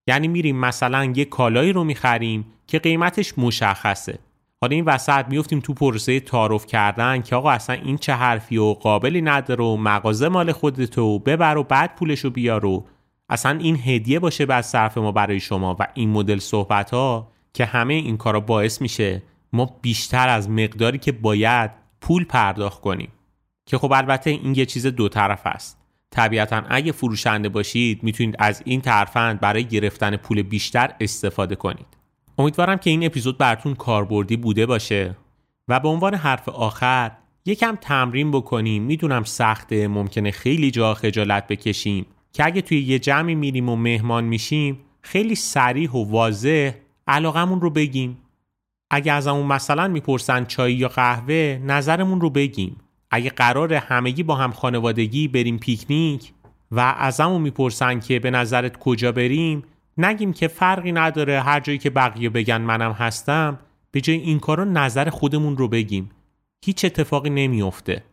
یعنی 0.07 0.27
میریم 0.27 0.59
مثلا 0.59 1.13
یه 1.15 1.25
کالایی 1.25 1.73
رو 1.73 1.83
می‌خریم 1.83 2.45
که 2.67 2.79
قیمتش 2.79 3.37
مشخصه. 3.37 4.19
حالا 4.61 4.75
این 4.75 4.85
وسط 4.85 5.25
میفتیم 5.29 5.59
تو 5.59 5.73
پروسه 5.73 6.19
تعارف 6.19 6.65
کردن 6.65 7.21
که 7.21 7.35
آقا 7.35 7.51
اصلا 7.51 7.75
این 7.75 7.97
چه 7.97 8.13
حرفی 8.13 8.57
و 8.57 8.73
قابلی 8.73 9.21
نداره 9.21 9.63
و 9.63 9.77
مغازه 9.77 10.29
مال 10.29 10.51
خودتو 10.51 11.19
ببر 11.19 11.57
و 11.57 11.63
بعد 11.63 11.95
پولشو 11.95 12.29
بیار 12.29 12.65
و 12.65 12.85
اصلا 13.29 13.59
این 13.59 13.79
هدیه 13.85 14.19
باشه 14.19 14.45
بعد 14.45 14.63
صرف 14.63 14.97
ما 14.97 15.11
برای 15.11 15.39
شما 15.39 15.75
و 15.79 15.87
این 15.93 16.09
مدل 16.09 16.39
صحبت 16.39 16.91
ها 16.91 17.31
که 17.53 17.65
همه 17.65 17.93
این 17.93 18.17
کارا 18.17 18.39
باعث 18.39 18.81
میشه 18.81 19.23
ما 19.53 19.79
بیشتر 19.81 20.29
از 20.29 20.49
مقداری 20.49 20.97
که 20.97 21.11
باید 21.11 21.71
پول 22.01 22.23
پرداخت 22.23 22.81
کنیم. 22.81 23.09
که 23.65 23.77
خب 23.77 23.91
البته 23.93 24.29
این 24.29 24.55
یه 24.55 24.65
چیز 24.65 24.87
دو 24.87 25.09
طرف 25.09 25.41
است. 25.45 25.82
طبیعتا 26.13 26.63
اگه 26.69 26.91
فروشنده 26.91 27.49
باشید 27.49 28.03
می‌تونید 28.03 28.35
از 28.39 28.61
این 28.65 28.81
ترفند 28.81 29.39
برای 29.39 29.63
گرفتن 29.63 30.15
پول 30.15 30.41
بیشتر 30.41 30.95
استفاده 30.99 31.55
کنید. 31.55 31.85
امیدوارم 32.37 32.77
که 32.77 32.89
این 32.89 33.05
اپیزود 33.05 33.37
براتون 33.37 33.75
کاربردی 33.75 34.37
بوده 34.37 34.65
باشه. 34.65 35.17
و 35.67 35.79
به 35.79 35.87
عنوان 35.87 36.15
حرف 36.15 36.49
آخر 36.49 37.11
یکم 37.45 37.77
تمرین 37.81 38.31
بکنیم. 38.31 38.83
می‌دونم 38.83 39.23
سخته 39.23 39.87
ممکنه 39.87 40.31
خیلی 40.31 40.71
جا 40.71 40.93
خجالت 40.93 41.47
بکشیم. 41.47 42.05
که 42.33 42.45
اگه 42.45 42.61
توی 42.61 42.81
یه 42.81 42.99
جمعی 42.99 43.35
میریم 43.35 43.69
و 43.69 43.75
مهمان 43.75 44.23
میشیم 44.23 44.79
خیلی 45.01 45.35
سریح 45.35 45.91
و 45.91 46.11
واضح 46.11 46.71
علاقمون 47.07 47.61
رو 47.61 47.69
بگیم. 47.69 48.17
اگه 48.91 49.13
ازمون 49.13 49.45
مثلا 49.45 49.87
می‌پرسن 49.87 50.45
چای 50.45 50.73
یا 50.73 50.87
قهوه 50.87 51.59
نظرمون 51.65 52.21
رو 52.21 52.29
بگیم. 52.29 52.75
اگه 53.15 53.29
قرار 53.29 53.73
همگی 53.73 54.23
با 54.23 54.35
هم 54.35 54.51
خانوادگی 54.51 55.27
بریم 55.27 55.57
پیکنیک 55.57 56.33
و 56.71 56.95
ازمون 56.97 57.41
می‌پرسن 57.41 57.99
که 57.99 58.19
به 58.19 58.31
نظرت 58.31 58.77
کجا 58.77 59.11
بریم 59.11 59.63
نگیم 59.97 60.33
که 60.33 60.47
فرقی 60.47 60.91
نداره 60.91 61.41
هر 61.41 61.59
جایی 61.59 61.77
که 61.77 61.89
بقیه 61.89 62.29
بگن 62.29 62.61
منم 62.61 62.91
هستم 62.91 63.59
به 63.91 64.01
جای 64.01 64.17
این 64.17 64.39
کارا 64.39 64.63
نظر 64.63 65.09
خودمون 65.09 65.57
رو 65.57 65.67
بگیم. 65.67 66.09
هیچ 66.65 66.85
اتفاقی 66.85 67.29
نمیافته. 67.29 68.03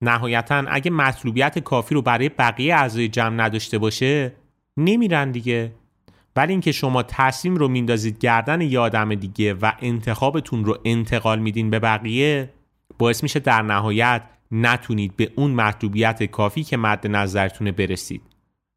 نهایتا 0.00 0.64
اگه 0.68 0.90
مطلوبیت 0.90 1.58
کافی 1.58 1.94
رو 1.94 2.02
برای 2.02 2.28
بقیه 2.28 2.74
اعضای 2.74 3.08
جمع 3.08 3.44
نداشته 3.44 3.78
باشه 3.78 4.32
نمیرن 4.76 5.30
دیگه. 5.30 5.72
ولی 6.36 6.52
اینکه 6.52 6.72
شما 6.72 7.02
تصمیم 7.02 7.56
رو 7.56 7.68
میندازید 7.68 8.18
گردن 8.18 8.60
یه 8.60 8.78
آدم 8.78 9.14
دیگه 9.14 9.54
و 9.54 9.72
انتخابتون 9.80 10.64
رو 10.64 10.78
انتقال 10.84 11.38
میدین 11.38 11.70
به 11.70 11.78
بقیه 11.78 12.50
باعث 12.98 13.22
میشه 13.22 13.40
در 13.40 13.62
نهایت 13.62 14.22
نتونید 14.50 15.16
به 15.16 15.32
اون 15.36 15.50
مطلوبیت 15.50 16.22
کافی 16.22 16.64
که 16.64 16.76
مد 16.76 17.06
نظرتونه 17.06 17.72
برسید. 17.72 18.22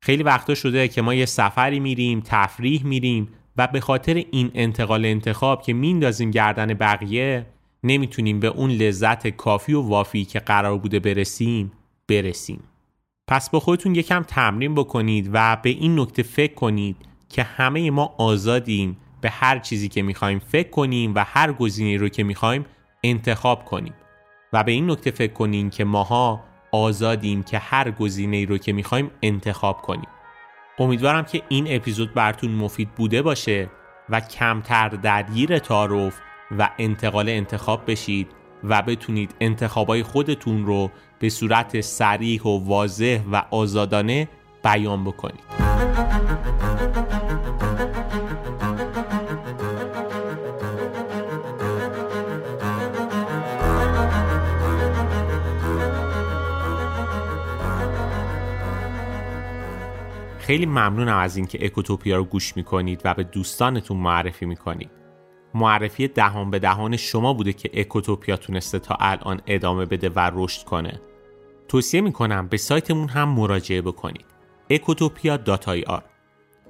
خیلی 0.01 0.23
وقتا 0.23 0.55
شده 0.55 0.87
که 0.87 1.01
ما 1.01 1.13
یه 1.13 1.25
سفری 1.25 1.79
میریم 1.79 2.21
تفریح 2.25 2.85
میریم 2.85 3.27
و 3.57 3.67
به 3.67 3.79
خاطر 3.79 4.23
این 4.31 4.51
انتقال 4.53 5.05
انتخاب 5.05 5.61
که 5.61 5.73
میندازیم 5.73 6.31
گردن 6.31 6.73
بقیه 6.73 7.45
نمی‌تونیم 7.83 8.39
به 8.39 8.47
اون 8.47 8.71
لذت 8.71 9.27
کافی 9.27 9.73
و 9.73 9.81
وافی 9.81 10.25
که 10.25 10.39
قرار 10.39 10.77
بوده 10.77 10.99
برسیم 10.99 11.71
برسیم. 12.07 12.63
پس 13.27 13.49
با 13.49 13.59
خودتون 13.59 13.95
یکم 13.95 14.23
تمرین 14.23 14.75
بکنید 14.75 15.29
و 15.33 15.57
به 15.63 15.69
این 15.69 15.99
نکته 15.99 16.23
فکر 16.23 16.53
کنید 16.53 16.95
که 17.29 17.43
همه 17.43 17.91
ما 17.91 18.15
آزادیم 18.17 18.97
به 19.21 19.29
هر 19.29 19.59
چیزی 19.59 19.89
که 19.89 20.01
می‌خوایم 20.01 20.39
فکر 20.39 20.69
کنیم 20.69 21.15
و 21.15 21.23
هر 21.27 21.53
گزینه 21.53 21.97
رو 21.97 22.09
که 22.09 22.23
می‌خوایم 22.23 22.65
انتخاب 23.03 23.65
کنیم. 23.65 23.93
و 24.53 24.63
به 24.63 24.71
این 24.71 24.91
نکته 24.91 25.11
فکر 25.11 25.33
کنیم 25.33 25.69
که 25.69 25.83
ماها 25.83 26.43
آزادیم 26.71 27.43
که 27.43 27.57
هر 27.57 27.91
گزینه 27.91 28.45
رو 28.45 28.57
که 28.57 28.73
می‌خوایم 28.73 29.11
انتخاب 29.21 29.81
کنیم. 29.81 30.09
امیدوارم 30.79 31.23
که 31.23 31.41
این 31.49 31.65
اپیزود 31.69 32.13
براتون 32.13 32.51
مفید 32.51 32.89
بوده 32.89 33.21
باشه 33.21 33.69
و 34.09 34.19
کمتر 34.19 34.89
درگیر 34.89 35.59
تعارف 35.59 36.19
و 36.57 36.69
انتقال 36.77 37.29
انتخاب 37.29 37.91
بشید 37.91 38.27
و 38.63 38.81
بتونید 38.81 39.35
انتخابای 39.39 40.03
خودتون 40.03 40.65
رو 40.65 40.91
به 41.19 41.29
صورت 41.29 41.81
سریح 41.81 42.41
و 42.41 42.65
واضح 42.65 43.19
و 43.31 43.43
آزادانه 43.51 44.27
بیان 44.63 45.03
بکنید. 45.03 45.43
خیلی 60.47 60.65
ممنونم 60.65 61.17
از 61.17 61.37
اینکه 61.37 61.65
اکوتوپیا 61.65 62.17
رو 62.17 62.23
گوش 62.23 62.57
می‌کنید 62.57 63.01
و 63.03 63.13
به 63.13 63.23
دوستانتون 63.23 63.97
معرفی 63.97 64.45
می‌کنید. 64.45 64.89
معرفی 65.53 66.07
دهان 66.07 66.51
به 66.51 66.59
دهان 66.59 66.97
شما 66.97 67.33
بوده 67.33 67.53
که 67.53 67.69
اکوتوپیا 67.73 68.37
تونسته 68.37 68.79
تا 68.79 68.97
الان 68.99 69.41
ادامه 69.47 69.85
بده 69.85 70.09
و 70.09 70.31
رشد 70.33 70.63
کنه. 70.63 71.01
توصیه 71.67 72.01
می‌کنم 72.01 72.47
به 72.47 72.57
سایتمون 72.57 73.09
هم 73.09 73.29
مراجعه 73.29 73.81
بکنید. 73.81 74.25
ekotopia.ir 74.73 76.01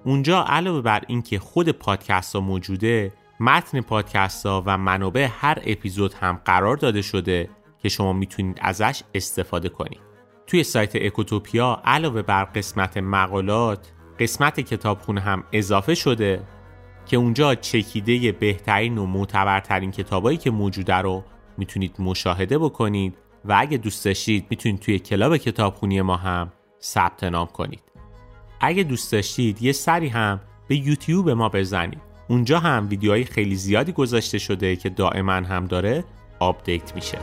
اونجا 0.06 0.44
علاوه 0.44 0.82
بر 0.82 1.04
اینکه 1.08 1.40
خود 1.40 1.70
پادکست 1.70 2.36
ها 2.36 2.42
موجوده 2.42 3.14
متن 3.40 3.82
پادکست 3.82 4.46
ها 4.46 4.64
و 4.66 4.78
منابع 4.78 5.28
هر 5.32 5.62
اپیزود 5.66 6.14
هم 6.14 6.42
قرار 6.46 6.78
داده 6.78 7.02
شده 7.02 7.50
که 7.82 7.90
شما 7.90 8.14
می‌تونید 8.14 8.58
ازش 8.62 9.04
استفاده 9.14 9.70
کنید. 9.70 10.07
توی 10.48 10.64
سایت 10.64 10.96
اکوتوپیا 10.96 11.82
علاوه 11.86 12.22
بر 12.22 12.44
قسمت 12.44 12.98
مقالات 12.98 13.92
قسمت 14.20 14.60
کتابخونه 14.60 15.22
هم 15.22 15.44
اضافه 15.54 15.96
شده 15.96 16.44
که 17.06 17.18
اونجا 17.18 17.56
چکیده 17.56 18.32
بهترین 18.32 18.98
و 18.98 19.06
معتبرترین 19.06 19.92
کتابایی 19.92 20.38
که 20.38 20.52
موجوده 20.52 20.96
رو 20.96 21.24
می‌تونید 21.58 21.96
مشاهده 22.00 22.58
بکنید 22.58 23.18
و 23.46 23.56
اگه 23.58 23.78
دوست 23.78 24.06
داشتید 24.06 24.46
می‌تونید 24.50 24.80
توی 24.80 25.00
کلاب 25.00 25.38
کتابخونی 25.38 26.02
ما 26.02 26.16
هم 26.18 26.52
ثبت 26.82 27.24
نام 27.24 27.48
کنید. 27.48 27.84
اگه 28.62 28.84
دوست 28.84 29.12
داشتید 29.12 29.62
یه 29.62 29.72
سری 29.72 30.08
هم 30.08 30.42
به 30.68 30.76
یوتیوب 30.76 31.30
ما 31.30 31.50
بزنید. 31.50 32.02
اونجا 32.30 32.60
هم 32.60 32.88
ویدیوهای 32.90 33.24
خیلی 33.26 33.56
زیادی 33.56 33.92
گذاشته 33.92 34.38
شده 34.38 34.76
که 34.76 34.90
دائما 34.90 35.34
هم 35.34 35.66
داره 35.66 36.04
آپدیت 36.40 36.96
میشه. 36.96 37.18